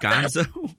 [0.00, 0.74] Gonzo?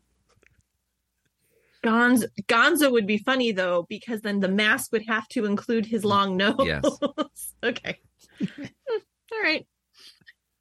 [1.84, 6.04] Gonzo, Gonzo would be funny though because then the mask would have to include his
[6.04, 6.56] long nose.
[6.64, 6.84] Yes.
[7.64, 8.00] okay.
[8.42, 9.66] All right.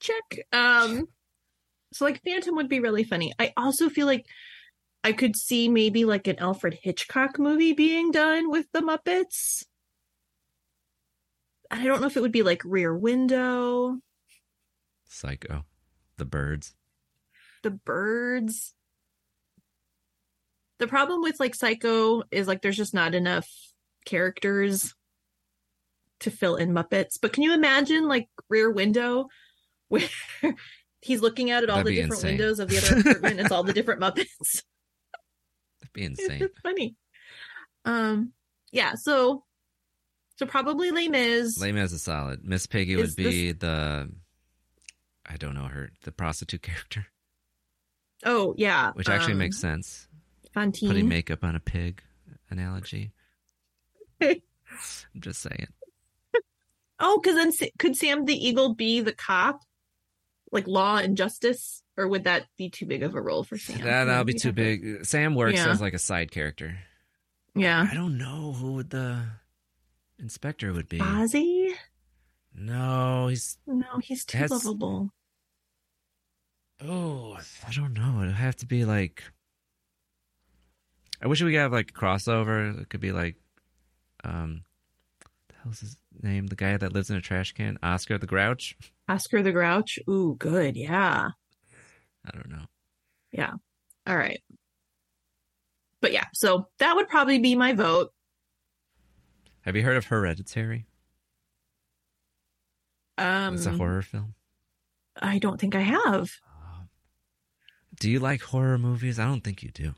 [0.00, 0.40] Check.
[0.52, 1.08] Um
[1.92, 3.32] so like Phantom would be really funny.
[3.38, 4.26] I also feel like
[5.04, 9.64] I could see maybe like an Alfred Hitchcock movie being done with the Muppets.
[11.70, 13.98] I don't know if it would be like Rear Window,
[15.06, 15.64] Psycho.
[16.16, 16.74] The birds.
[17.62, 18.74] The Birds.
[20.78, 23.48] The problem with like Psycho is like there's just not enough
[24.04, 24.94] characters
[26.20, 27.18] to fill in Muppets.
[27.20, 29.28] But can you imagine like Rear Window
[29.88, 30.02] where
[31.00, 32.30] he's looking out at all That'd the different insane.
[32.32, 33.40] windows of the other apartment?
[33.40, 34.62] It's all the different Muppets.
[35.94, 36.42] Be insane.
[36.42, 36.96] it's funny.
[37.86, 38.32] Um,
[38.70, 38.94] yeah.
[38.94, 39.44] So,
[40.36, 41.58] so probably Les Mis.
[41.58, 42.44] Les Mis is solid.
[42.44, 44.10] Miss Piggy Is would be the
[45.26, 47.06] I don't know her, the prostitute character,
[48.24, 50.08] Oh yeah, which actually um, makes sense.
[50.52, 50.88] Fantine.
[50.88, 52.02] Putting makeup on a pig
[52.50, 53.12] analogy.
[54.20, 54.40] I'm
[55.18, 55.68] just saying.
[57.00, 59.60] Oh, because then could Sam the Eagle be the cop,
[60.52, 63.78] like Law and Justice, or would that be too big of a role for Sam?
[63.82, 65.04] That, that'll be too to- big.
[65.04, 65.68] Sam works Yeah.
[65.70, 66.78] as like a side character.
[67.54, 69.24] Yeah, I don't know who would the
[70.18, 70.98] inspector would be.
[70.98, 71.72] Fozzie.
[72.54, 75.10] No, he's No, he's too Has- lovable.
[76.80, 78.22] oh, I don't know.
[78.22, 79.22] It'd have to be like.
[81.22, 82.80] I wish we could have like a crossover.
[82.82, 83.36] It could be like,
[84.24, 84.64] um,
[85.48, 86.48] the hell's his name?
[86.48, 88.76] The guy that lives in a trash can, Oscar the Grouch.
[89.08, 89.98] Oscar the Grouch.
[90.08, 90.76] Ooh, good.
[90.76, 91.30] Yeah,
[92.26, 92.64] I don't know.
[93.32, 93.52] yeah.
[94.06, 94.42] All right.
[96.00, 98.10] But yeah, so that would probably be my vote.
[99.62, 100.86] Have you heard of Hereditary?
[103.16, 104.34] Um, It's a horror film.
[105.20, 106.30] I don't think I have.
[107.98, 109.18] Do you like horror movies?
[109.18, 109.94] I don't think you do.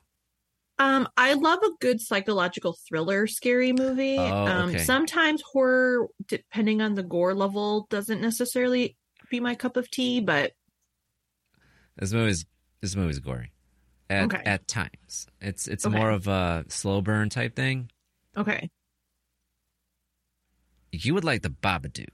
[0.79, 4.18] Um, I love a good psychological thriller, scary movie.
[4.18, 4.79] Oh, um, okay.
[4.85, 8.97] sometimes horror, depending on the gore level, doesn't necessarily
[9.31, 10.53] be my cup of tea, but
[11.97, 12.44] This movie's
[12.80, 13.53] this movie's gory.
[14.09, 14.42] At Okay.
[14.44, 15.26] at times.
[15.40, 15.97] It's it's Okay.
[15.97, 17.90] more of a slow burn type thing.
[18.36, 18.68] okay,
[20.92, 22.09] You would like the Babadook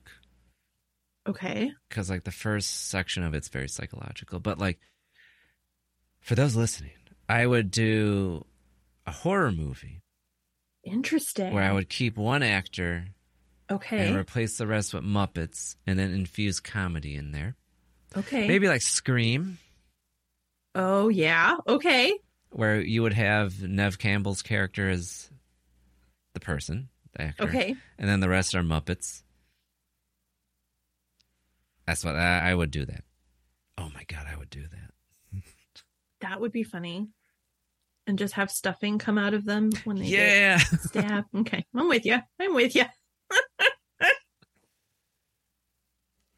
[1.28, 4.40] okay, because like the first section of it's very psychological.
[4.40, 4.78] But like
[6.20, 6.92] for those listening,
[7.28, 8.44] I would do
[9.06, 10.02] a horror movie
[10.84, 11.52] interesting.
[11.52, 13.06] where I would keep one actor
[13.70, 17.56] okay, and replace the rest with Muppets and then infuse comedy in there.
[18.16, 19.58] okay, Maybe like Scream,
[20.74, 22.12] Oh yeah, okay,
[22.50, 25.30] where you would have Neve Campbell's character as
[26.34, 27.44] the person, the actor.
[27.44, 27.76] okay.
[27.98, 29.22] and then the rest are Muppets.
[31.86, 33.04] That's what I, I would do that.
[33.76, 35.42] Oh my god, I would do that.
[36.20, 37.08] That would be funny.
[38.06, 40.58] And just have stuffing come out of them when they Yeah.
[40.80, 41.28] stabbed.
[41.34, 42.18] Okay, I'm with you.
[42.40, 42.84] I'm with you.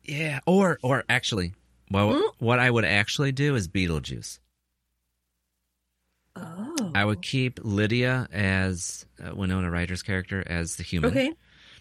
[0.06, 1.54] Yeah, or or actually,
[1.94, 2.32] well, Mm.
[2.38, 4.38] what I would actually do is Beetlejuice.
[6.36, 11.32] Oh, I would keep Lydia as uh, Winona Ryder's character as the human, okay.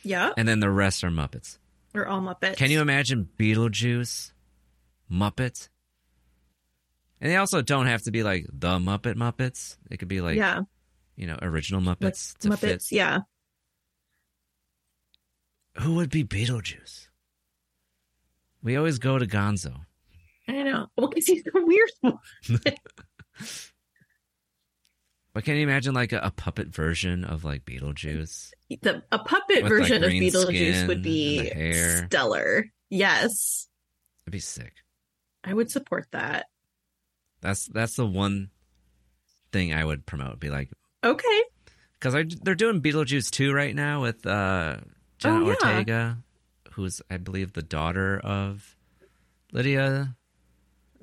[0.04, 1.58] Yeah, and then the rest are Muppets.
[1.94, 2.58] we're all Muppets.
[2.58, 4.32] Can you imagine Beetlejuice,
[5.12, 5.70] Muppets?
[7.20, 9.78] And they also don't have to be like the Muppet Muppets.
[9.90, 10.62] It could be like, yeah,
[11.16, 12.60] you know, original like Muppets to Muppets.
[12.60, 12.92] fit.
[12.92, 13.20] Yeah.
[15.80, 17.08] Who would be Beetlejuice?
[18.62, 19.86] We always go to Gonzo.
[20.48, 20.88] I know.
[20.98, 22.18] Well, because he's the weird one.
[25.34, 28.52] But can you imagine like a, a puppet version of like Beetlejuice?
[28.82, 32.06] The a puppet With, like, version of Beetlejuice would be and the hair.
[32.06, 32.66] stellar.
[32.90, 33.68] Yes,
[34.26, 34.74] It'd be sick.
[35.44, 36.46] I would support that.
[37.42, 38.52] That's that's the one
[39.52, 40.40] thing I would promote.
[40.40, 40.70] Be like,
[41.04, 41.44] Okay.
[42.00, 42.14] because
[42.44, 44.78] they're doing Beetlejuice 2 right now with uh,
[45.18, 45.48] Jenna Oh, yeah.
[45.48, 46.18] Ortega,
[46.74, 48.76] who's I believe the daughter of
[49.52, 50.16] Lydia.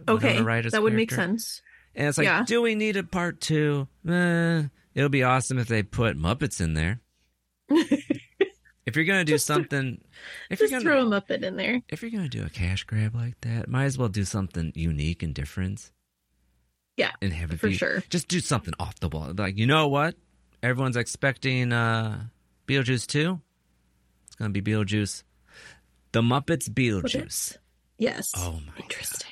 [0.08, 1.62] Okay, Ryder's that would make sense.
[1.94, 2.44] And it's like, Yeah.
[2.46, 3.88] do we need a part two?
[4.08, 4.62] Eh,
[4.94, 7.00] it'll be awesome if they put Muppets in there.
[7.68, 10.00] if you're gonna do something,
[10.50, 11.80] if Just you're throw gonna a Muppet in there.
[11.88, 15.22] if you're gonna do a cash grab like that, might as well do something unique
[15.22, 15.90] and different.
[16.96, 18.02] Yeah, and have it for be- sure.
[18.10, 19.32] Just do something off the wall.
[19.36, 20.16] Like you know what?
[20.62, 22.24] Everyone's expecting uh
[22.66, 23.40] Beetlejuice two.
[24.26, 25.22] It's gonna be Beetlejuice.
[26.12, 27.56] The Muppets Beetlejuice.
[27.98, 28.32] Yes.
[28.36, 29.30] Oh my Interesting.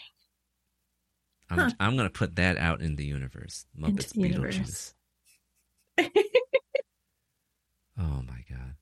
[1.50, 1.70] I'm, Huh.
[1.80, 3.66] I'm gonna put that out in the universe.
[3.78, 4.94] Muppets the universe.
[5.98, 6.10] Beetlejuice.
[7.98, 8.74] oh my god.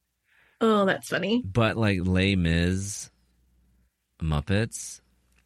[0.60, 1.42] Oh, that's funny.
[1.44, 3.10] But like Les Mis,
[4.20, 5.00] Muppets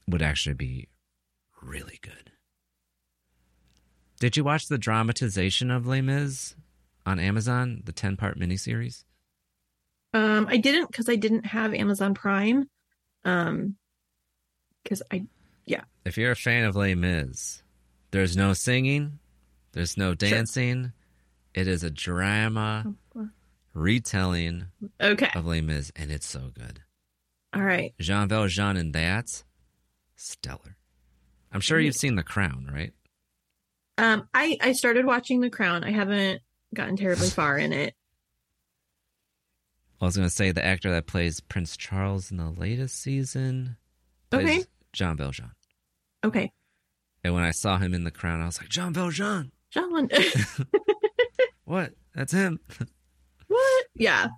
[0.08, 0.88] would actually be
[1.62, 2.32] really good.
[4.20, 6.54] Did you watch the dramatization of Les Mis
[7.06, 9.04] on Amazon, the 10 part miniseries?
[10.12, 12.68] Um, I didn't because I didn't have Amazon Prime.
[13.24, 13.76] Um,
[14.82, 15.24] because I,
[15.66, 15.82] yeah.
[16.04, 17.62] If you're a fan of Les Mis,
[18.10, 19.18] there's no singing,
[19.72, 20.82] there's no dancing.
[20.82, 20.92] Sure.
[21.52, 22.94] It is a drama
[23.74, 24.66] retelling
[25.00, 25.30] okay.
[25.34, 26.80] of Les Mis, and it's so good.
[27.54, 27.92] All right.
[27.98, 29.42] Jean Valjean in that,
[30.16, 30.76] stellar.
[31.52, 32.92] I'm sure you've seen The Crown, right?
[33.98, 35.82] Um, I I started watching The Crown.
[35.82, 36.42] I haven't
[36.74, 37.94] gotten terribly far in it.
[40.00, 43.76] I was going to say the actor that plays Prince Charles in the latest season.
[44.32, 44.64] Okay.
[44.92, 45.52] Jean Valjean.
[46.24, 46.52] Okay.
[47.22, 49.52] And when I saw him in The Crown, I was like, Jean Valjean.
[49.70, 50.08] John.
[51.64, 51.92] what?
[52.14, 52.58] That's him.
[53.46, 53.86] what?
[53.94, 54.28] Yeah.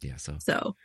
[0.00, 0.16] Yeah.
[0.16, 0.36] So.
[0.38, 0.76] So.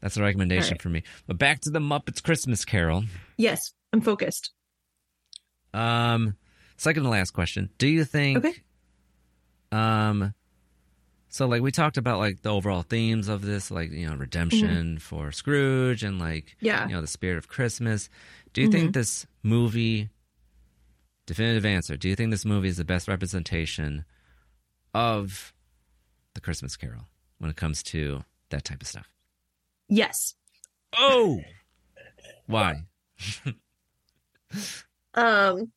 [0.00, 0.82] That's a recommendation right.
[0.82, 1.02] for me.
[1.26, 3.04] But back to the Muppets Christmas Carol.
[3.36, 4.52] Yes, I'm focused.
[5.74, 6.36] Um,
[6.76, 7.70] second to last question.
[7.78, 8.38] Do you think?
[8.38, 8.54] Okay.
[9.72, 10.34] Um,
[11.28, 14.68] so like we talked about like the overall themes of this, like you know redemption
[14.68, 14.96] mm-hmm.
[14.96, 18.08] for Scrooge and like yeah, you know the spirit of Christmas.
[18.52, 18.78] Do you mm-hmm.
[18.78, 20.08] think this movie?
[21.26, 21.96] Definitive answer.
[21.98, 24.06] Do you think this movie is the best representation
[24.94, 25.52] of
[26.32, 27.02] the Christmas Carol
[27.36, 29.10] when it comes to that type of stuff?
[29.90, 30.34] Yes.
[30.96, 31.42] Oh.
[32.46, 32.84] Why?
[35.14, 35.70] um.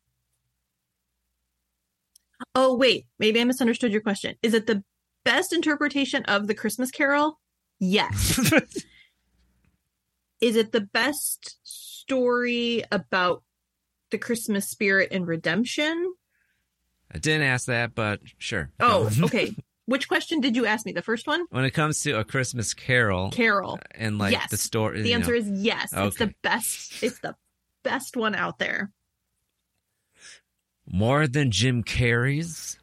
[2.56, 4.36] Oh wait, maybe I misunderstood your question.
[4.42, 4.84] Is it the
[5.24, 7.40] best interpretation of the Christmas Carol?
[7.80, 8.40] Yes.
[10.42, 13.44] Is it the best story about
[14.10, 16.14] the Christmas spirit and redemption?
[17.14, 18.72] I didn't ask that, but sure.
[18.80, 19.56] Oh, okay.
[19.86, 20.94] Which question did you ask me?
[20.94, 21.46] The first one?
[21.50, 24.50] When it comes to a Christmas Carol, Carol, uh, and like yes.
[24.50, 25.38] the story, the answer know.
[25.38, 25.94] is yes.
[25.94, 26.08] Okay.
[26.08, 27.04] It's the best.
[27.04, 27.36] It's the
[27.84, 28.92] best one out there.
[30.90, 32.80] More than Jim Carrey's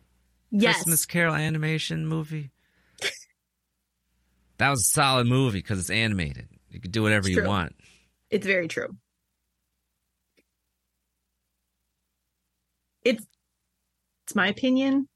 [0.50, 0.76] yes.
[0.76, 2.50] Christmas Carol animation movie.
[4.58, 6.48] that was a solid movie because it's animated.
[6.70, 7.74] You can do whatever you want.
[8.30, 8.96] It's very true.
[13.04, 13.24] It's
[14.24, 15.08] it's my opinion.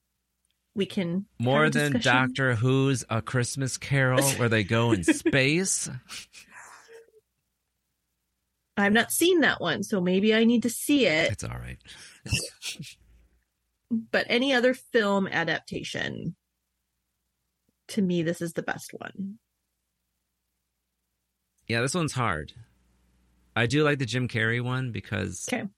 [0.74, 5.90] We can more than Doctor Who's A Christmas Carol, where they go in space.
[8.78, 11.30] I've not seen that one, so maybe I need to see it.
[11.30, 11.76] It's all right.
[13.92, 16.34] but any other film adaptation,
[17.88, 19.38] to me, this is the best one.
[21.68, 22.52] Yeah, this one's hard.
[23.54, 25.68] I do like the Jim Carrey one because okay.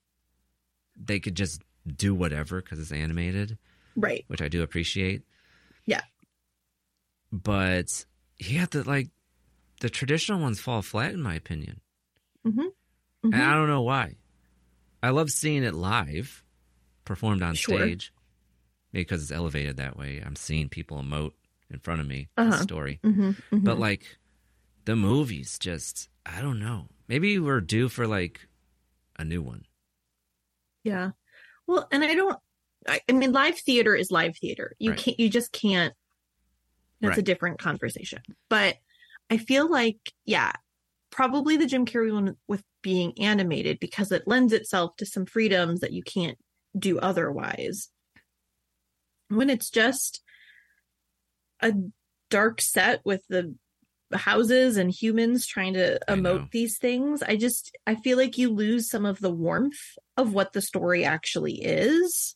[0.95, 3.57] they could just do whatever because it's animated.
[3.97, 4.23] Right.
[4.27, 5.23] Which I do appreciate.
[5.85, 6.01] Yeah.
[7.31, 8.05] But
[8.39, 9.09] yeah, the like
[9.81, 11.81] the traditional ones fall flat in my opinion.
[12.47, 12.61] Mm-hmm.
[12.61, 13.33] Mm-hmm.
[13.33, 14.15] And I don't know why.
[15.03, 16.43] I love seeing it live,
[17.05, 17.77] performed on sure.
[17.77, 18.11] stage,
[18.91, 20.21] because it's elevated that way.
[20.25, 21.33] I'm seeing people emote
[21.71, 22.27] in front of me.
[22.37, 22.51] Uh-huh.
[22.51, 23.29] The story, mm-hmm.
[23.29, 23.59] Mm-hmm.
[23.59, 24.17] but like
[24.85, 26.87] the movies, just I don't know.
[27.07, 28.47] Maybe we're due for like
[29.17, 29.65] a new one.
[30.83, 31.11] Yeah.
[31.67, 32.37] Well, and I don't.
[32.87, 34.75] I, I mean, live theater is live theater.
[34.77, 34.99] You Right.
[34.99, 35.19] can't.
[35.19, 35.93] You just can't.
[37.01, 38.21] That's a different conversation.
[38.49, 38.77] But
[39.29, 40.53] I feel like, yeah,
[41.11, 45.81] probably the Jim Carrey one with being animated because it lends itself to some freedoms
[45.81, 46.37] that you can't
[46.77, 47.89] do otherwise.
[49.29, 50.21] When it's just
[51.61, 51.73] a
[52.29, 53.55] dark set with the
[54.13, 58.89] houses and humans trying to emote these things, I just I feel like you lose
[58.89, 59.79] some of the warmth
[60.15, 62.35] of what the story actually is.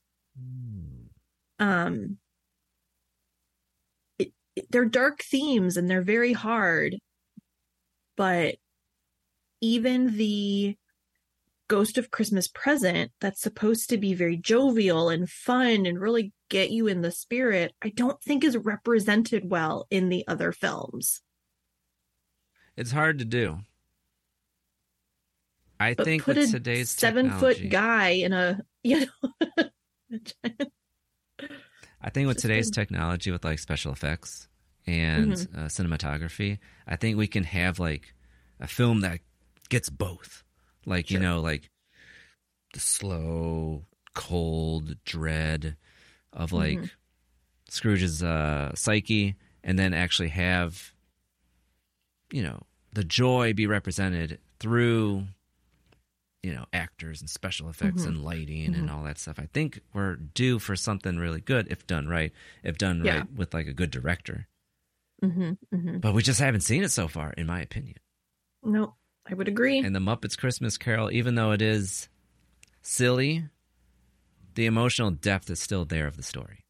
[1.59, 2.17] Um
[4.17, 6.95] it, it- they're dark themes and they're very hard,
[8.17, 8.55] but
[9.61, 10.77] even the
[11.70, 16.72] Ghost of Christmas Present, that's supposed to be very jovial and fun and really get
[16.72, 21.22] you in the spirit, I don't think is represented well in the other films.
[22.76, 23.59] It's hard to do.
[25.80, 29.30] I But think put with a today's seven technology, foot guy in a you know
[32.01, 34.47] I think with today's technology, with like special effects
[34.88, 35.57] and Mhm.
[35.57, 38.13] uh, cinematography, I think we can have like
[38.59, 39.20] a film that
[39.70, 40.43] gets both.
[40.86, 41.69] Like you know, like
[42.73, 45.75] the slow, cold dread
[46.34, 46.89] of like Mhm.
[47.69, 50.93] Scrooge's uh, psyche, and then actually have
[52.32, 52.61] you know
[52.93, 55.25] the joy be represented through
[56.43, 58.07] you know actors and special effects Mhm.
[58.07, 58.91] and lighting and Mhm.
[58.91, 59.38] all that stuff.
[59.39, 62.32] I think we're due for something really good if done right.
[62.63, 63.15] If done Yeah.
[63.17, 64.47] right with like a good director.
[65.21, 67.97] hmm hmm But we just haven't seen it so far, in my opinion.
[68.63, 68.95] No,
[69.30, 69.80] I would agree.
[69.80, 72.09] And the Muppets Christmas Carol, even though it is
[72.82, 73.45] silly,
[74.55, 76.65] the emotional depth is still there of the story.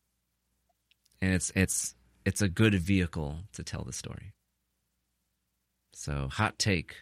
[1.21, 1.95] And it's it's
[2.25, 4.33] it's a good vehicle to tell the story.
[5.93, 6.97] So, hot take,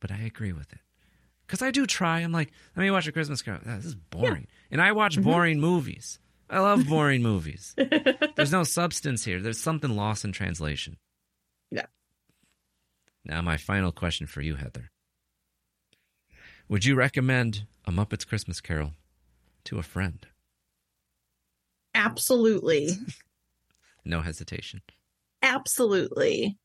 [0.00, 0.80] but I agree with it.
[1.46, 2.20] Cuz I do try.
[2.20, 3.60] I'm like, let me watch a Christmas Carol.
[3.64, 4.46] This is boring.
[4.48, 4.68] Yeah.
[4.72, 5.30] And I watch mm-hmm.
[5.30, 6.20] boring movies.
[6.50, 7.74] I love boring movies.
[8.36, 9.40] There's no substance here.
[9.40, 10.96] There's something lost in translation.
[13.28, 14.90] Now, my final question for you, Heather.
[16.68, 18.92] Would you recommend A Muppet's Christmas Carol
[19.64, 20.26] to a friend?
[21.94, 22.90] Absolutely.
[24.04, 24.80] no hesitation.
[25.42, 26.56] Absolutely.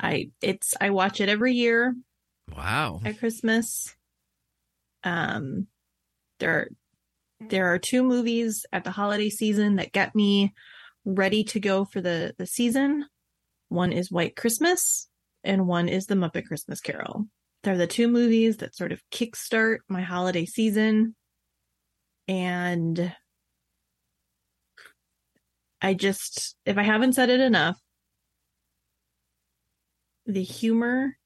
[0.00, 1.94] I it's I watch it every year.
[2.54, 3.00] Wow.
[3.04, 3.94] At Christmas.
[5.02, 5.66] Um
[6.40, 6.68] there are
[7.48, 10.52] there are two movies at the holiday season that get me
[11.04, 13.06] ready to go for the the season.
[13.68, 15.08] One is White Christmas
[15.44, 17.26] and one is The Muppet Christmas Carol.
[17.62, 21.14] They're the two movies that sort of kickstart my holiday season.
[22.28, 23.14] And
[25.80, 27.78] I just, if I haven't said it enough,
[30.26, 31.16] the humor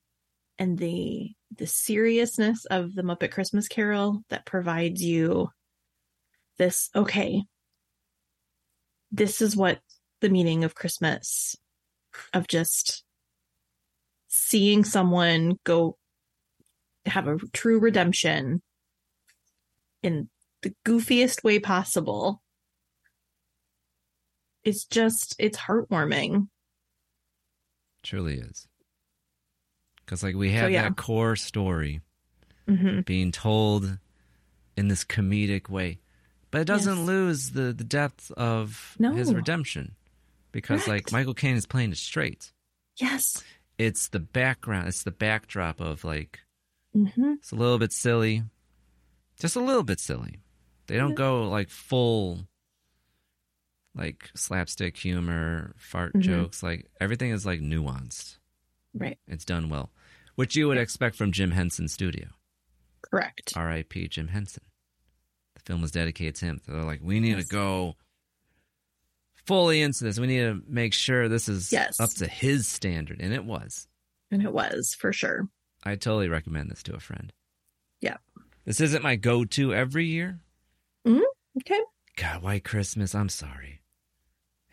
[0.58, 5.48] and the the seriousness of the Muppet Christmas Carol that provides you
[6.58, 7.42] this okay
[9.10, 9.78] this is what
[10.20, 11.56] the meaning of Christmas
[12.32, 13.04] of just
[14.48, 15.96] seeing someone go
[17.04, 18.62] have a true redemption
[20.02, 20.28] in
[20.62, 22.42] the goofiest way possible
[24.64, 26.48] it's just it's heartwarming
[28.02, 28.66] truly is
[30.04, 30.82] because like we have so, yeah.
[30.82, 32.00] that core story
[32.66, 33.00] mm-hmm.
[33.02, 33.98] being told
[34.76, 35.98] in this comedic way
[36.50, 37.06] but it doesn't yes.
[37.06, 39.12] lose the the depth of no.
[39.12, 39.94] his redemption
[40.52, 41.12] because Correct.
[41.12, 42.52] like michael caine is playing it straight
[42.96, 43.42] yes
[43.78, 46.40] it's the background it's the backdrop of like
[46.94, 47.34] mm-hmm.
[47.38, 48.42] it's a little bit silly.
[49.38, 50.40] Just a little bit silly.
[50.88, 52.40] They don't go like full
[53.94, 56.20] like slapstick humor fart mm-hmm.
[56.20, 58.38] jokes like everything is like nuanced.
[58.94, 59.18] Right.
[59.28, 59.90] It's done well.
[60.34, 62.28] Which you would expect from jim henson studio.
[63.02, 63.52] Correct.
[63.56, 64.64] Rip jim henson.
[65.54, 66.60] The film was dedicated to him.
[66.64, 67.46] So they're like we need yes.
[67.48, 67.96] to go
[69.48, 70.20] fully into this.
[70.20, 71.98] We need to make sure this is yes.
[71.98, 73.20] up to his standard.
[73.20, 73.88] And it was.
[74.30, 75.48] And it was for sure.
[75.82, 77.32] I totally recommend this to a friend.
[78.02, 78.18] Yeah.
[78.66, 80.38] This isn't my go to every year.
[81.06, 81.22] Mm-hmm.
[81.60, 81.80] Okay.
[82.16, 83.80] God, White Christmas, I'm sorry.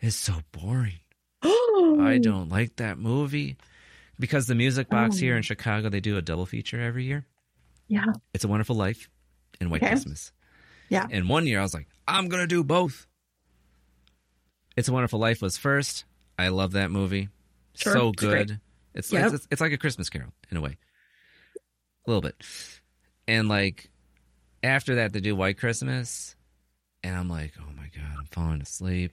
[0.00, 1.00] It's so boring.
[1.42, 3.56] I don't like that movie.
[4.20, 5.20] Because the music box oh.
[5.20, 7.24] here in Chicago, they do a double feature every year.
[7.88, 8.12] Yeah.
[8.34, 9.08] It's a Wonderful Life
[9.58, 9.90] and White okay.
[9.92, 10.32] Christmas.
[10.90, 11.06] Yeah.
[11.10, 13.06] And one year I was like, I'm going to do both.
[14.76, 16.04] It's a Wonderful Life was first.
[16.38, 17.28] I love that movie.
[17.74, 18.60] Sure, so good.
[18.94, 19.32] It's, yep.
[19.32, 20.78] it's it's like a Christmas Carol in a way,
[22.06, 22.36] a little bit.
[23.28, 23.90] And like
[24.62, 26.36] after that, they do White Christmas,
[27.02, 29.12] and I'm like, oh my god, I'm falling asleep.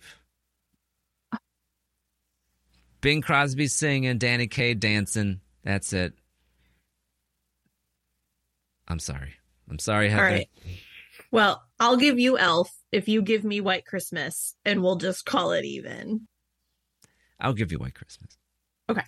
[3.01, 5.41] Bing Crosby singing, Danny Kaye dancing.
[5.64, 6.14] That's it.
[8.88, 9.34] I'm sorry.
[9.70, 10.24] I'm sorry, Heather.
[10.24, 10.49] All right.
[11.32, 15.51] Well, I'll give you Elf if you give me White Christmas, and we'll just call
[15.51, 16.29] it even.
[17.41, 18.38] I'll give you White Christmas.
[18.89, 19.03] Okay.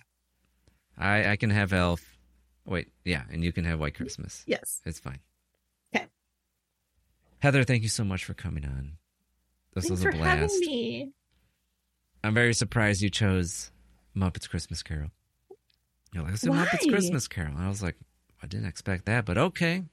[0.98, 2.04] I I can have Elf.
[2.66, 4.44] Wait, yeah, and you can have White Christmas.
[4.46, 5.20] Yes, it's fine.
[5.94, 6.06] Okay.
[7.38, 8.98] Heather, thank you so much for coming on.
[9.74, 10.52] This Thanks was a for blast.
[10.52, 11.12] Having me.
[12.22, 13.70] I'm very surprised you chose
[14.14, 15.12] Muppets Christmas Carol.
[16.12, 17.54] You're like, it's a Muppets Christmas Carol.
[17.56, 17.96] I was like,
[18.42, 19.84] I didn't expect that, but okay.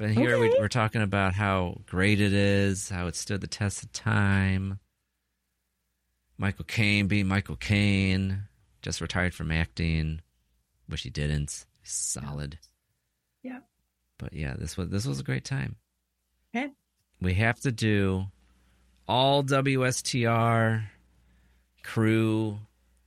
[0.00, 0.48] But here okay.
[0.48, 4.80] we, we're talking about how great it is, how it stood the test of time.
[6.38, 8.44] Michael Caine being Michael Caine,
[8.80, 10.22] just retired from acting.
[10.88, 11.66] Wish he didn't.
[11.82, 12.58] Solid.
[13.42, 13.58] Yeah.
[14.16, 15.76] But yeah, this was this was a great time.
[16.56, 16.72] Okay.
[17.20, 18.24] We have to do
[19.06, 20.82] all WSTR
[21.82, 22.58] crew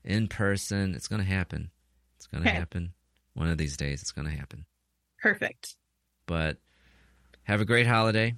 [0.04, 0.94] in person.
[0.94, 1.72] It's gonna happen.
[2.18, 2.56] It's gonna okay.
[2.56, 2.94] happen.
[3.34, 4.66] One of these days it's gonna happen.
[5.20, 5.76] Perfect.
[6.28, 6.58] But
[7.44, 8.36] have a great holiday.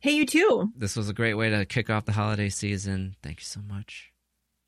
[0.00, 0.72] Hey, you too.
[0.76, 3.16] This was a great way to kick off the holiday season.
[3.22, 4.12] Thank you so much.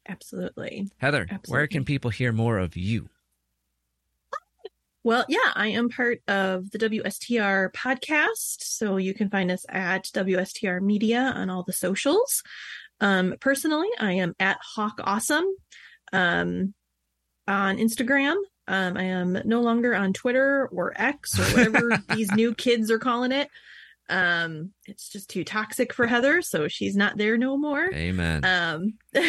[0.08, 0.90] Absolutely.
[0.98, 1.52] Heather, Absolutely.
[1.52, 3.08] where can people hear more of you?
[5.04, 8.62] Well, yeah, I am part of the WSTR podcast.
[8.62, 12.42] So you can find us at WSTR Media on all the socials.
[13.00, 15.46] Um, personally, I am at Hawk Awesome
[16.12, 16.72] um,
[17.48, 18.36] on Instagram.
[18.68, 22.98] Um, I am no longer on Twitter or X or whatever these new kids are
[22.98, 23.48] calling it.
[24.08, 27.92] Um, it's just too toxic for Heather, so she's not there no more.
[27.92, 28.44] Amen.
[28.44, 28.94] Um,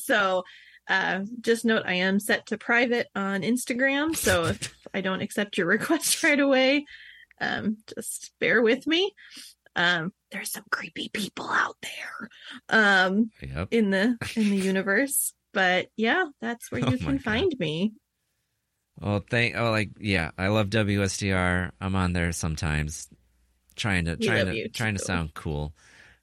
[0.00, 0.44] so
[0.88, 5.58] Uh, just note I am set to private on Instagram, so if I don't accept
[5.58, 6.86] your request right away,
[7.42, 9.12] um, just bear with me.
[9.76, 12.30] Um, there's some creepy people out there
[12.70, 13.68] um, yep.
[13.70, 17.22] in the in the universe, but yeah, that's where Oh you can God.
[17.22, 17.92] find me.
[19.00, 19.56] Well, thank.
[19.56, 21.70] Oh, like yeah, I love WSTR.
[21.80, 23.08] I'm on there sometimes,
[23.76, 25.72] trying to We trying to trying to sound cool.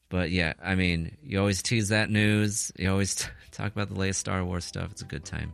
[0.10, 2.72] But yeah, I mean, you always tease that news.
[2.77, 4.91] You always t- talk about the latest Star Wars stuff.
[4.91, 5.53] It's a good time.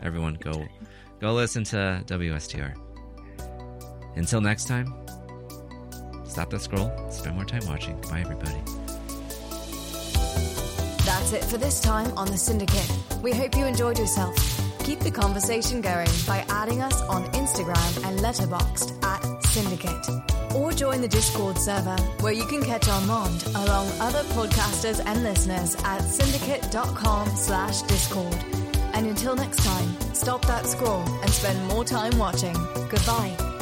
[0.00, 0.66] Everyone, go
[1.20, 2.74] go listen to WSTR.
[4.16, 4.92] Until next time,
[6.26, 6.92] stop the scroll.
[7.10, 7.98] Spend more time watching.
[8.02, 8.60] Bye, everybody.
[11.04, 13.22] That's it for this time on The Cinedicate.
[13.22, 14.36] We hope you enjoyed yourself.
[14.88, 20.54] Keep the conversation going by adding us on Instagram and Letterboxd at Cinedicate.
[20.54, 25.74] Or join the Discord server where you can catch Armand along other podcasters and listeners
[25.84, 28.42] at cinedicate.com slash discord.
[28.94, 32.56] And until next time, stop that scroll and spend more time watching.
[32.88, 33.57] Goodbye.